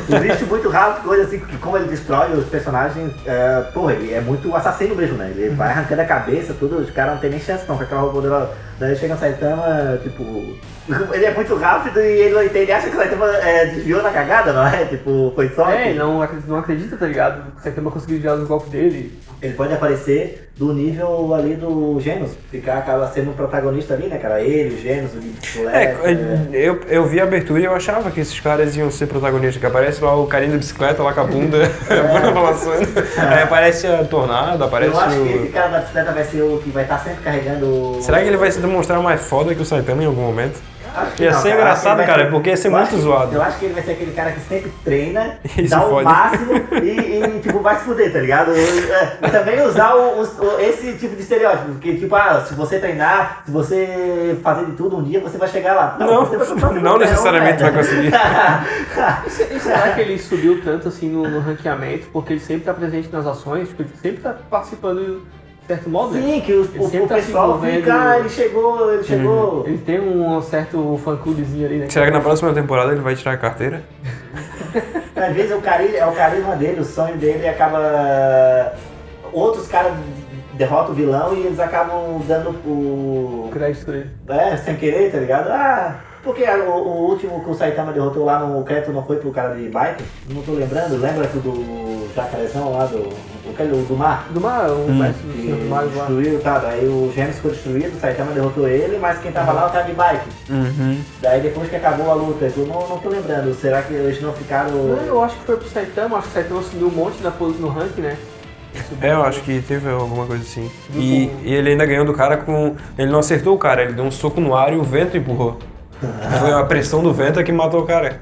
[0.09, 4.13] O bicho muito rápido, coisa assim, que como ele destrói os personagens, é, porra, ele
[4.13, 5.31] é muito assassino mesmo, né?
[5.35, 8.01] Ele vai arrancando a cabeça, tudo, os caras não tem nem chance não com aquela
[8.01, 8.53] roupa dela.
[8.79, 10.23] Daí chega o Saitama, tipo.
[11.13, 14.11] Ele é muito rápido e ele não entende, acha que o Saitama é, desviou na
[14.11, 14.85] cagada, não é?
[14.85, 15.69] Tipo, foi só.
[15.69, 17.53] É, ele não acredita, não acredita, tá ligado?
[17.57, 19.17] O Saitama conseguiu desviar os golpes dele.
[19.43, 24.17] Ele pode aparecer do nível ali do Genos, ficar acaba sendo o protagonista ali, né,
[24.17, 24.39] cara?
[24.39, 25.21] Ele, o Genos, o É,
[25.95, 26.47] Gibsolete.
[26.53, 29.65] eu, eu vi a abertura e eu achava que esses caras iam ser protagonistas, que
[29.65, 31.57] aparece lá o carinha da bicicleta lá com a bunda
[32.33, 32.87] balançando.
[33.17, 35.51] Aí aparece a tornado, aparece Eu acho que esse o.
[35.51, 37.65] cara da bicicleta vai ser o que vai estar sempre carregando.
[37.65, 40.59] o- Será que ele vai se demonstrar mais foda que o Saitama em algum momento?
[41.19, 41.61] Ia não, ser cara.
[41.61, 43.35] engraçado, cara, ser- porque ia ser muito acho zoado.
[43.35, 45.89] Eu acho que ele vai ser aquele cara que sempre treina, E dá se o
[45.89, 46.03] fode.
[46.05, 48.51] máximo e, e, tipo, vai se fuder, tá ligado?
[48.51, 52.79] É, E também usar o- o- esse tipo de estereótipo, porque tipo, ah, se você
[52.79, 55.95] treinar, se você fazer de tudo um dia, você vai chegar lá.
[55.99, 58.11] Não, sendo não um necessariamente vai conseguir.
[59.53, 63.09] E será que ele subiu tanto assim no, no ranqueamento porque ele sempre tá presente
[63.11, 63.67] nas ações?
[63.69, 66.21] Tipo, ele sempre tá participando de certo modo, né?
[66.21, 69.63] Sim, que os- Ele o, sempre o tá pessoal fica, ah, ele chegou, ele chegou.
[69.65, 71.89] Ele tem um certo fã-clubezinho ali, né?
[71.89, 73.81] Será que na próxima temporada ele vai tirar a carteira?
[75.15, 78.73] Às vezes é o, cari é o carisma dele, o sonho dele acaba.
[79.31, 79.93] Outros caras
[80.53, 83.49] derrotam o vilão e eles acabam dando o.
[83.51, 84.09] crédito dele.
[84.27, 85.47] É, sem querer, tá ligado?
[85.49, 89.17] Ah, porque a- o, o último que o Saitama derrotou lá no crédito não foi
[89.17, 90.03] pro cara de bike?
[90.29, 92.97] Não tô lembrando, lembra que o do jacarezão lá do.
[93.45, 94.27] O que do mar?
[94.31, 94.99] Do mar, um Hum.
[94.99, 95.89] mestre do do Mar lá.
[95.91, 96.57] destruiu, tá?
[96.59, 99.69] Daí o Gêmeos ficou destruído, o Saitama derrotou ele, mas quem tava lá é o
[99.69, 100.29] cara de bike.
[100.49, 101.01] Uhum.
[101.21, 104.31] Daí depois que acabou a luta, eu não, não tô lembrando, será que eles não
[104.33, 104.71] ficaram.
[104.71, 107.31] Não, eu acho que foi pro Saitama, acho que o Saitama subiu um monte na
[107.31, 108.17] pose no ranking, né?
[109.01, 110.71] É, eu acho que teve alguma coisa assim.
[110.95, 112.75] E, e ele ainda ganhou do cara com.
[112.97, 115.59] Ele não acertou o cara, ele deu um soco no ar e o vento empurrou.
[116.39, 118.21] Foi a pressão do vento que matou o cara.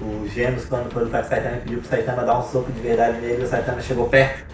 [0.00, 2.80] O Gêmeos, quando foi lutar com o Saitama, pediu pro Saitama dar um soco de
[2.80, 4.44] verdade nele e o Saitama chegou perto.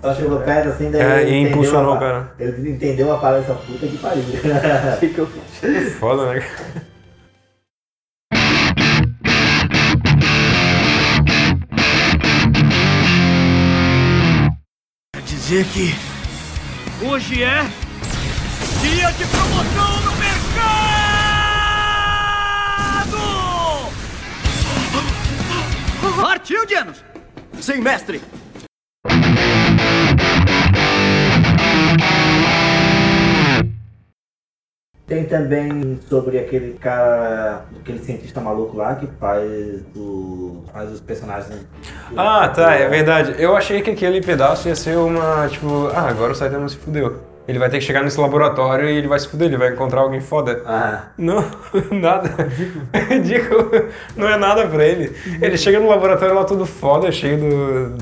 [0.00, 2.32] Só chegou perto assim, daí É, ele e entendeu impulsionou o cara.
[2.38, 4.22] Ele entendeu a parada dessa puta que pariu.
[4.96, 5.94] O que que eu fiz?
[5.94, 6.44] Foda, né?
[15.26, 15.94] Dizer que
[17.02, 17.62] Hoje é
[18.80, 19.93] dia de promoção
[26.20, 27.04] Partiu, Dianos!
[27.60, 28.20] Sim, mestre!
[35.06, 41.66] Tem também sobre aquele cara, aquele cientista maluco lá que faz, o, faz os personagens.
[42.16, 43.34] Ah, tá, é verdade.
[43.38, 47.33] Eu achei que aquele pedaço ia ser uma, tipo, ah, agora o Saitama se fudeu.
[47.46, 50.00] Ele vai ter que chegar nesse laboratório e ele vai se fuder, ele vai encontrar
[50.00, 50.62] alguém foda.
[50.64, 51.44] Ah, Não,
[51.92, 52.30] nada.
[53.08, 53.70] Ridículo.
[54.16, 55.14] Não é nada pra ele.
[55.42, 57.96] Ele chega no laboratório lá tudo foda, cheio do.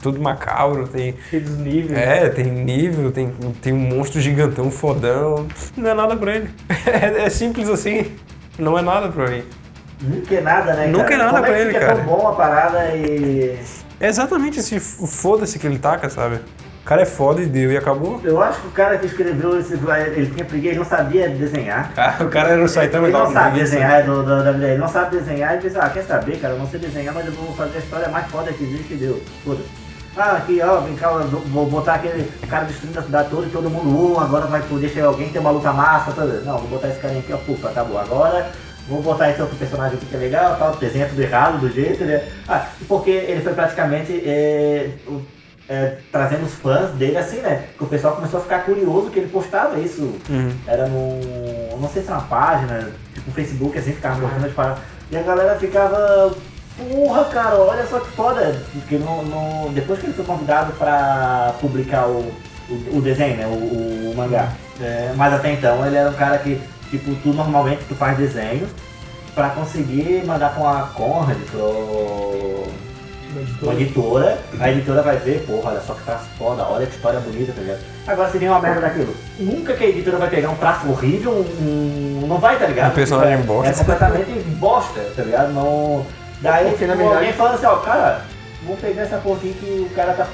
[0.00, 1.14] tudo macabro, tem.
[1.28, 1.98] Cheio dos níveis.
[1.98, 3.30] É, tem nível, tem,
[3.60, 5.46] tem um monstro gigantão fodão.
[5.76, 6.50] Não é nada pra ele.
[6.86, 8.12] É, é simples assim.
[8.58, 9.42] Não é nada pra mim.
[10.00, 10.86] nunca é nada, né?
[10.86, 11.14] Nunca cara?
[11.14, 11.96] é nada Como pra é que ele, fica cara.
[11.96, 13.58] tão bom a parada e.
[14.00, 16.38] É exatamente esse foda-se que ele taca, sabe?
[16.86, 18.20] O cara é foda e deu e acabou.
[18.22, 19.74] Eu acho que o cara que escreveu esse.
[19.74, 21.90] Ele tinha preguiça, ele não sabia desenhar.
[21.98, 24.50] Ah, o cara era o Saitama e Ele tava não sabe desenhar do, do, da
[24.68, 27.26] ele não sabe desenhar e disse, ah, quer saber, cara, eu não sei desenhar, mas
[27.26, 29.20] eu vou fazer a história mais foda que existe e deu.
[29.44, 29.68] Foda-se.
[30.16, 33.68] Ah, aqui, ó, vem cá, vou botar aquele cara destruindo a cidade toda e todo
[33.68, 36.40] mundo, uh, agora vai poder chegar alguém ter uma luta massa, toda.
[36.42, 37.98] Não, vou botar esse carinha aqui, ó, pufa, acabou.
[37.98, 38.46] Agora
[38.88, 42.04] vou botar esse outro personagem aqui que é legal, tal, desenha tudo errado, do jeito,
[42.04, 42.22] né?
[42.46, 45.20] Ah, porque ele foi praticamente é, o-
[45.68, 47.64] é, trazendo os fãs dele assim, né?
[47.76, 50.52] Que o pessoal começou a ficar curioso que ele postava isso Uhum.
[50.66, 51.78] era no.
[51.80, 54.78] não sei se era uma página, tipo no Facebook assim, ficava postando as paradas.
[55.10, 56.34] E a galera ficava.
[56.76, 58.62] Porra, cara, olha só que foda.
[58.72, 62.30] Porque no, no- depois que ele foi convidado pra publicar o,
[62.68, 63.46] o, o desenho, né?
[63.46, 64.52] O, o- mangá.
[64.80, 66.60] É, mas até então ele era um cara que,
[66.90, 68.68] tipo, tu normalmente tu faz desenhos
[69.34, 72.66] pra conseguir mandar com a Conrad pro
[73.62, 77.20] uma editora, a editora vai ver, porra, olha só que traço foda, olha que história
[77.20, 77.80] bonita, tá ligado?
[78.06, 79.14] Agora seria uma merda daquilo.
[79.38, 82.92] Nunca que a editora vai pegar um traço horrível, um, um- não vai, tá ligado?
[82.92, 83.70] Um personagem é, bosta.
[83.70, 85.52] É completamente bosta, tá ligado?
[85.52, 86.04] Não.
[86.40, 88.20] Daí Porque, na tipo, verdade- alguém fala assim, ó, cara,
[88.64, 90.26] vamos pegar essa porra aqui que o cara tá,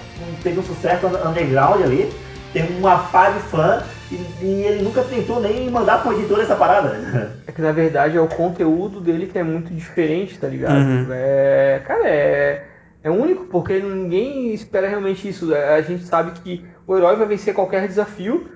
[0.43, 2.13] teve um sucesso underground ali,
[2.53, 6.55] tem uma pá de fã, e, e ele nunca tentou nem mandar pra editora essa
[6.57, 7.31] parada.
[7.47, 10.75] É que na verdade é o conteúdo dele que é muito diferente, tá ligado?
[10.77, 11.07] Uhum.
[11.11, 12.63] É, cara, é,
[13.03, 15.53] é único porque ninguém espera realmente isso.
[15.55, 18.49] A gente sabe que o herói vai vencer qualquer desafio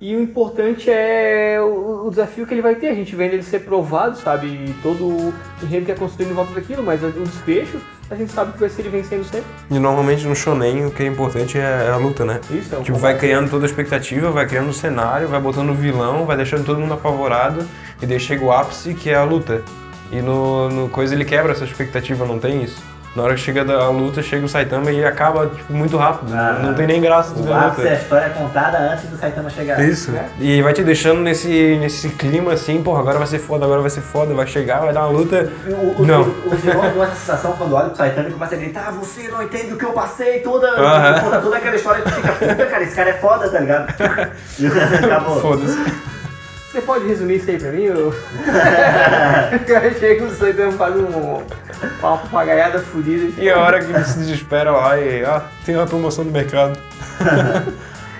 [0.00, 2.88] e o importante é o, o desafio que ele vai ter.
[2.88, 4.46] A gente vendo ele ser provado, sabe?
[4.46, 7.78] E todo o enredo que é construído em volta daquilo, mas o desfecho
[8.10, 9.46] a gente sabe que vai ser ele vencendo sempre.
[9.70, 12.40] E normalmente no shonen o que é importante é a luta, né?
[12.50, 15.70] Isso é o Tipo, vai criando toda a expectativa, vai criando o cenário, vai botando
[15.70, 17.64] o vilão, vai deixando todo mundo apavorado
[18.02, 19.62] e daí chega o ápice que é a luta.
[20.10, 22.82] E no, no coisa ele quebra essa expectativa, não tem isso.
[23.16, 26.32] Na hora que chega da- a luta, chega o Saitama e acaba tipo, muito rápido.
[26.32, 27.88] Ah, não tem nem graça de ver a é a luta.
[27.94, 29.80] história contada antes do Saitama chegar.
[29.82, 30.12] Isso.
[30.12, 30.28] né?
[30.38, 33.90] E vai te deixando nesse, nesse clima assim, porra, agora vai ser foda, agora vai
[33.90, 35.50] ser foda, vai chegar, vai dar uma luta.
[35.66, 36.22] O, o, Não.
[36.22, 38.90] o, o vilão deu essa sensação quando olha pro Saitama e começa a gritar, ah,
[38.92, 41.20] você não entende o que eu passei, toda, Aham.
[41.20, 43.92] toda, toda aquela história que fica puta, cara, esse cara é foda, tá ligado?
[45.04, 45.40] Acabou.
[45.40, 46.19] Foda-se.
[46.70, 47.82] Você pode resumir isso aí pra mim?
[47.90, 48.14] Eu...
[49.68, 51.42] eu chego no Saitama faz um, uma
[52.00, 53.40] papagaiada fodida.
[53.42, 56.78] E a hora que ele se desespera lá e, ah, tem uma promoção no mercado.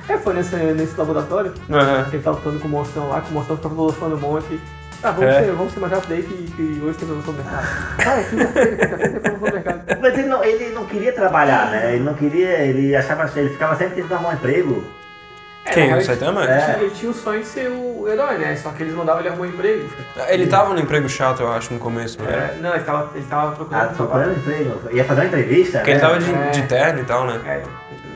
[0.08, 1.52] É, foi nesse, nesse laboratório.
[1.70, 2.06] Aham.
[2.12, 4.60] Ele tava lutando com o monstrão lá, que o monstrão ficava filosofando um monte.
[5.02, 5.44] Ah, vamos, É.
[5.44, 7.66] ser, vamos ser mais rápido aí que, que hoje tem promoção no mercado.
[8.06, 10.00] Ah, é quinta-feira, quinta-feira tem promoção no mercado.
[10.00, 11.94] Mas ele não, ele não queria trabalhar, né?
[11.94, 14.84] Ele não queria, ele achava, ele ficava sempre tentando arrumar um emprego.
[15.70, 15.94] É, Quem?
[15.94, 16.42] O Saitama?
[16.44, 16.58] Ele, É.
[16.64, 18.56] tinha- ele tinha o sonho de ser o herói, né?
[18.56, 19.88] Só que eles mandavam ele arrumar um emprego.
[20.28, 22.36] Ele tava no emprego chato, eu acho, no começo, não era?
[22.36, 24.80] É, não, ele tava, ele tava procurando Ah, procurando emprego.
[24.92, 26.06] Ia fazer uma entrevista, Porque ele né?
[26.06, 26.50] tava de, É.
[26.50, 27.40] de terno e tal, né?
[27.46, 27.62] É,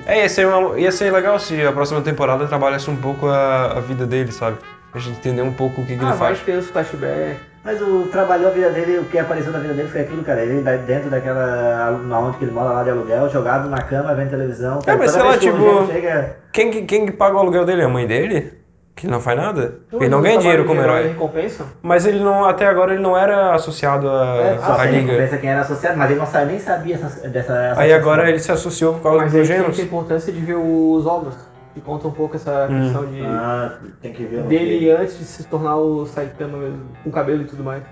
[0.07, 3.79] É, ia ser, uma- ia ser legal se a próxima temporada trabalhasse um pouco a,
[3.79, 4.59] a vida dele, sabe?
[4.93, 6.41] A gente entender um pouco o que, que ah, ele vai faz.
[6.41, 7.37] ter os flashbacks.
[7.65, 10.43] Mas o trabalhou a vida dele, o que apareceu na vida dele foi aquilo, cara.
[10.43, 11.93] Ele dentro daquela.
[12.07, 14.79] na onde que ele mora lá de aluguel, jogado na cama, vendo televisão.
[14.87, 17.81] É, mas sei lá, que tipo- Chega, Quem, que- quem que paga o aluguel dele?
[17.83, 18.53] É a mãe dele?
[18.95, 19.75] Que ele não faz nada?
[19.93, 21.09] ele não ganha dinheiro como herói.
[21.09, 21.65] recompensa?
[21.83, 25.17] Mas ele não, até agora ele não era associado a, É, à liga.
[25.17, 27.73] pensa quem era associado, mas ele não sabe, nem sabia essa, dessa.
[27.77, 29.81] Aí agora ele se associou por causa Mas dos aí tem gêneros.
[29.81, 31.35] a importância de ver os ovos,
[31.75, 32.83] que conta um pouco essa Hum.
[32.83, 33.21] questão de...
[33.23, 34.43] Ah, tem que ver.
[34.45, 37.83] dele antes de se tornar o Saitama mesmo, com cabelo e tudo mais.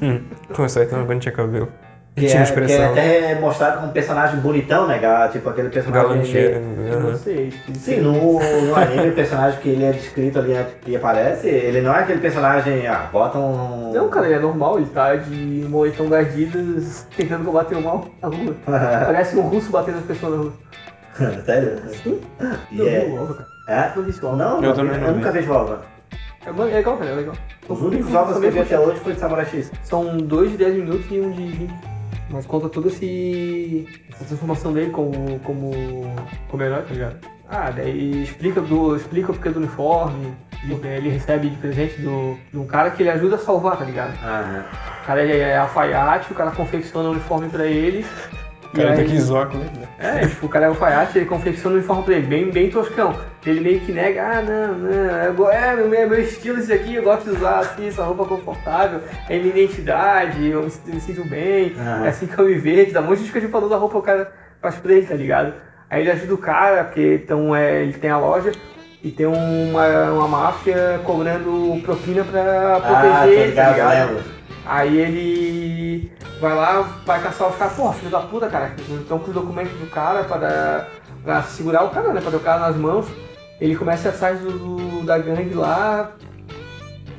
[0.00, 0.22] Hum,
[0.54, 1.68] com o Saitama quando tinha cabelo.
[2.14, 2.90] Que tinha é, que é expressão.
[2.90, 5.00] até mostrado como um personagem bonitão, né?
[5.32, 6.08] Tipo aquele personagem.
[6.08, 6.60] Galanteiro.
[6.92, 7.16] Aham.
[7.16, 7.50] sei.
[7.72, 10.52] Sim, no, no anime, o personagem que ele é descrito ali
[10.82, 13.92] que aparece, ele não é aquele personagem, ah, bota um.
[13.94, 18.04] Não, cara, ele é normal, ele tá de moletom da Adidas tentando combater o mal
[18.20, 18.54] na rua.
[18.66, 20.52] Parece um russo batendo as pessoas na rua.
[21.44, 21.78] Sério?
[22.02, 22.20] Sim.
[22.70, 23.48] E Eu vi é- o Alva, cara.
[23.68, 23.98] É?
[23.98, 24.22] Eu vi esse.
[24.22, 25.18] Não, Eu não, também não eu vi.
[25.18, 25.82] nunca vejo Volva.
[26.44, 27.34] É, bom- é legal, cara, é legal.
[27.68, 29.70] Os únicos jogos que eu vi até hoje foi de Samurai X.
[29.84, 31.74] São dois de 10 minutos e um de 20.
[32.30, 35.70] Mas conta toda esse, essa transformação dele como, como,
[36.48, 37.16] como herói, tá ligado?
[37.48, 40.34] Ah, daí explica, do, explica o porquê do uniforme,
[40.64, 43.84] Ele, ele recebe de presente do, de um cara que ele ajuda a salvar, tá
[43.84, 44.14] ligado?
[44.24, 44.64] Aham.
[45.02, 48.06] O cara é, alfaiate, o cara confecciona um uniforme pra ele.
[48.72, 49.86] O cara tem aí- que zoar com ele, né?
[50.22, 53.14] É, tipo, o cara é alfaiate, ele confecciona um uniforme pra ele, bem, bem toscão.
[53.44, 57.02] Ele meio que nega, ah, não, não, go- é meu, meu estilo esse aqui, eu
[57.02, 61.24] gosto de usar assim, essa roupa confortável, é minha identidade, eu me, sinto- me sinto
[61.28, 63.98] bem, é assim que eu me vejo, dá um monte de desculpa falando da roupa
[63.98, 65.52] o cara faz pra ele, tá ligado?
[65.90, 68.52] Aí ele ajuda o cara, porque então, é, ele tem a loja
[69.04, 74.24] e tem uma, uma máfia cobrando propina pra Ah, proteger ele, tá ligado, ligado?
[74.64, 79.28] Aí ele vai lá, vai caçar os caras, pô, filho da puta, cara, estão com
[79.28, 80.88] os documentos do cara para,
[81.24, 82.20] pra segurar o cara, né?
[82.20, 83.06] Pra ter o cara nas mãos.
[83.60, 86.12] Ele começa a do, do- da gangue lá,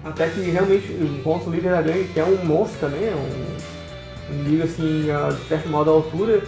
[0.03, 4.33] até que realmente encontra o líder da gangue, que é um monstro também, é um,
[4.35, 5.05] um líder assim,
[5.37, 6.41] de certo modo à altura,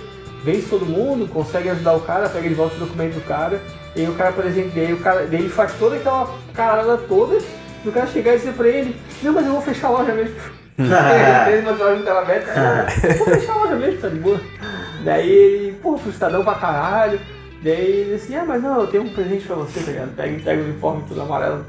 [0.43, 3.61] vence todo mundo, consegue ajudar o cara, pega de volta o documento do cara,
[3.95, 7.37] e aí o cara, por exemplo, daí o cara, ele faz toda aquela carada toda,
[7.83, 10.13] e o cara chegar e dizer pra ele, não, mas eu vou fechar a loja
[10.13, 10.35] mesmo.
[11.45, 12.85] fez uma loja de tela aberta, "Ah,
[13.17, 14.39] vou fechar a loja mesmo, tá de boa.
[15.03, 17.19] Daí ele, pô, frustradão pra caralho.
[17.63, 20.15] Daí ele assim, ah, mas não, eu tenho um presente pra você, tá ligado?
[20.15, 21.65] Pega, pega o uniforme tudo amarelo.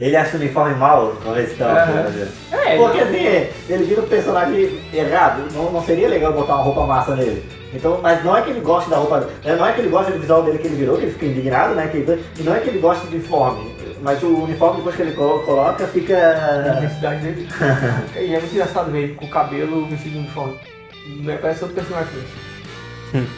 [0.00, 1.12] Ele acha o uniforme mal,
[1.48, 1.84] se tá.
[1.84, 2.28] Aham.
[2.52, 6.62] É, Porque não- assim, ele vira um personagem errado, não, não seria legal botar uma
[6.64, 7.44] roupa massa nele.
[7.74, 10.12] Então, mas não é que ele goste da roupa, né, não é que ele gosta
[10.12, 11.88] do visual dele que ele virou, que ele fica indignado, né?
[11.88, 15.12] Que e não é que ele gosta do uniforme, mas o uniforme depois que ele
[15.12, 16.14] colo- coloca a fica.
[16.78, 17.48] identidade dele.
[18.18, 20.58] e é muito engraçado ver ele com o cabelo vestido de uniforme.
[21.22, 22.12] Não é, parece outro personagem
[23.12, 23.28] mesmo.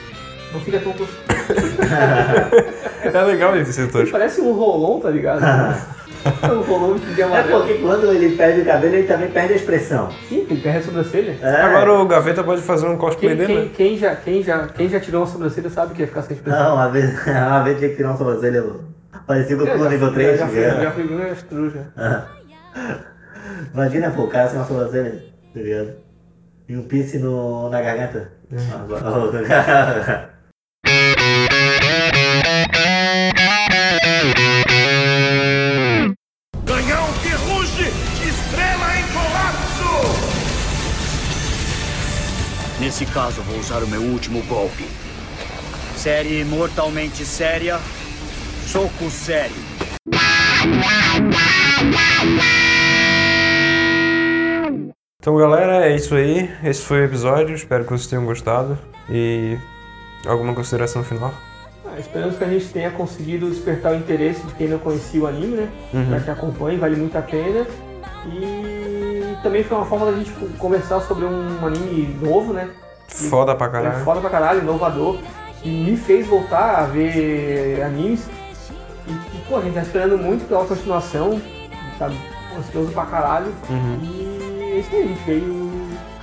[0.52, 1.14] Não fica tão tosco.
[3.02, 4.02] É legal esse setor.
[4.02, 5.40] Ele parece um Rolon, tá ligado?
[6.52, 7.60] um Rolon de É amarelo.
[7.60, 10.10] porque quando ele perde o cabelo, ele também perde a expressão.
[10.28, 11.36] Sim, ele perde a sobrancelha.
[11.42, 11.62] É.
[11.62, 13.70] Agora o Gaveta pode fazer um cosplay Quem, dele, quem, né?
[13.74, 16.62] quem já, quem, já, quem já tirou uma sobrancelha sabe que ia ficar sem expressão.
[16.62, 18.64] Não, uma vez, uma vez tinha que tirar um sobrancelha
[19.26, 20.38] parecido com Eu o já, nível eu 3.
[20.38, 20.82] já, fui, né?
[20.82, 21.92] já fui bem estruja.
[21.96, 22.26] Ah.
[23.74, 25.94] Imagina, pô, o cara sem uma sobrancelha, tá ligado?
[26.68, 26.86] E um
[27.20, 28.32] no, na garganta.
[28.52, 30.30] Ah,
[36.64, 37.88] Canhão que ruge,
[38.22, 39.90] estrela em colapso!
[42.80, 44.86] Nesse caso, vou usar o meu último golpe.
[45.96, 47.78] Série mortalmente séria.
[48.70, 49.56] Soco sério.
[55.20, 56.50] Então, galera, é isso aí.
[56.64, 57.54] Esse foi o episódio.
[57.54, 58.78] Espero que vocês tenham gostado.
[59.08, 59.58] E
[60.26, 61.32] alguma consideração final?
[61.86, 65.26] Ah, esperamos que a gente tenha conseguido despertar o interesse de quem não conhecia o
[65.26, 65.68] anime, né?
[65.92, 66.06] Uhum.
[66.08, 67.66] Pra que acompanhe, vale muito a pena.
[68.26, 72.70] E também foi uma forma da gente conversar sobre um anime novo, né?
[73.08, 74.04] Foda pra É caralho.
[74.04, 75.18] foda pra caralho, inovador.
[75.62, 78.26] E me fez voltar a ver animes.
[79.10, 81.40] E, e, pô, a gente tá esperando muito pela continuação.
[81.98, 82.16] Sabe?
[82.56, 83.52] Ansioso pra caralho.
[83.68, 83.98] Uhum.
[84.02, 85.70] E é isso aí, a gente veio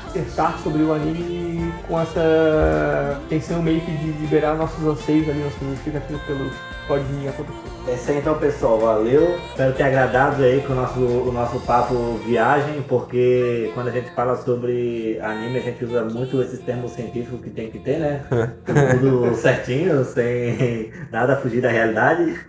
[0.08, 5.66] dissertar sobre o anime com essa intenção meio que de liberar nossos anseios ali, nossa
[5.66, 6.50] justificativa pelo
[6.88, 7.68] pode acontecer.
[7.88, 9.38] É isso aí então pessoal, valeu.
[9.50, 14.10] Espero ter agradado aí com o nosso, o nosso papo viagem, porque quando a gente
[14.12, 18.22] fala sobre anime a gente usa muito esses termos científicos que tem que ter, né?
[18.66, 22.40] Tudo certinho, sem nada fugir da realidade.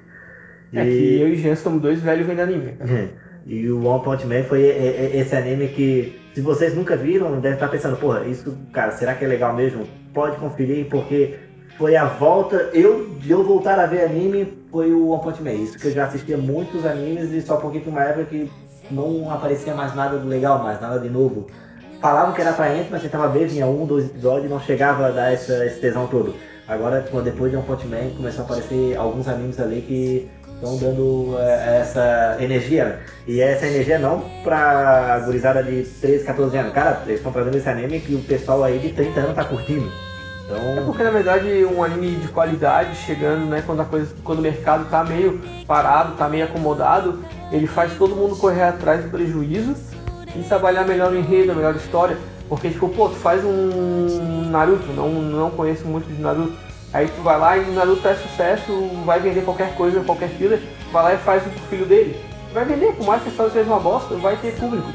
[0.72, 2.72] É que eu e Jean somos dois velhos vendo anime.
[2.72, 3.10] cara.
[3.46, 7.32] E o One Punch Man foi e- e- esse anime que, se vocês nunca viram,
[7.40, 9.86] devem estar pensando, porra, isso, cara, será que é legal mesmo?
[10.12, 11.34] Pode conferir, porque
[11.78, 15.52] foi a volta, eu, de eu voltar a ver anime, foi o One Punch Man.
[15.52, 18.50] Isso que eu já assistia muitos animes e só porque tinha uma época que
[18.90, 21.46] não aparecia mais nada de legal, mais nada de novo.
[22.02, 25.10] Falavam que era atraente, mas tentava ver, vinha um, dois episódios e não chegava a
[25.10, 26.34] dar essa, esse tesão todo.
[26.68, 30.28] Agora, depois de One Punch Man, começou a aparecer alguns animes ali que
[30.58, 32.84] estão dando é, essa energia.
[32.84, 32.98] né?
[33.26, 36.72] E essa energia não pra gurizada de 13, 14 anos.
[36.72, 39.90] Cara, eles estão trazendo esse anime que o pessoal aí de 30 anos tá curtindo.
[40.50, 44.38] É Então, porque na verdade um anime de qualidade chegando, né, quando a coisa, quando
[44.38, 49.10] o mercado tá meio parado, tá meio acomodado, ele faz todo mundo correr atrás do
[49.10, 49.74] prejuízo
[50.34, 52.16] e trabalhar melhor o enredo, a melhor história.
[52.48, 56.56] Porque tipo, pô, tu faz um Naruto, não, não conheço muito de Naruto.
[56.92, 60.60] Aí tu vai lá e Naruto é sucesso, vai vender qualquer coisa, qualquer filler,
[60.92, 62.18] vai lá e faz pro filho dele.
[62.52, 64.88] Vai vender, por mais que a história seja uma bosta, vai ter público.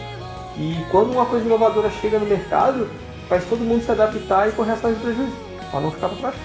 [0.57, 2.87] E quando uma coisa inovadora chega no mercado,
[3.29, 5.33] faz todo mundo se adaptar e correr atrás do prejuízo,
[5.69, 6.35] pra não ficar pra trás.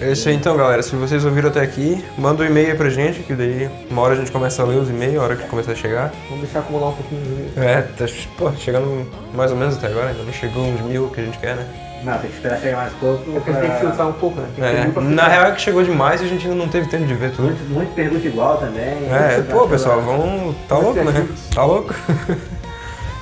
[0.00, 0.82] É isso aí então, galera.
[0.82, 4.14] Se vocês ouviram até aqui, manda um e-mail aí pra gente, que daí uma hora
[4.14, 6.12] a gente começa a ler os e-mails, a hora que começar a chegar.
[6.28, 8.04] Vamos deixar acumular um pouquinho de É, tá,
[8.36, 11.38] pô, chegando mais ou menos até agora, ainda não chegou uns mil que a gente
[11.38, 11.66] quer, né?
[12.04, 13.24] Não, tem que esperar chegar mais pouco.
[13.24, 14.46] Porque tem que filtrar um pouco, né?
[14.56, 16.56] Tem que ter É, pra na real é que chegou demais e a gente ainda
[16.58, 17.48] não teve tempo de ver tudo.
[17.48, 19.08] Muito, muito pergunta igual também.
[19.10, 20.54] É, pô, pra- pessoal, vamos.
[20.68, 21.28] Tá louco, né?
[21.54, 21.94] Tá louco?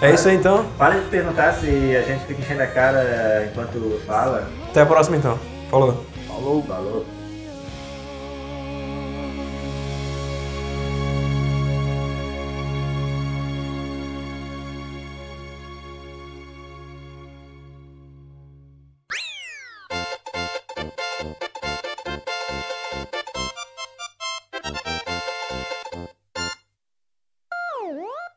[0.03, 0.65] É isso aí então.
[0.77, 1.67] Para de perguntar se
[1.97, 4.49] a gente fica enchendo a cara enquanto fala.
[4.69, 5.39] Até a próxima então.
[5.71, 6.05] Falou.
[6.27, 7.07] Falou, falou.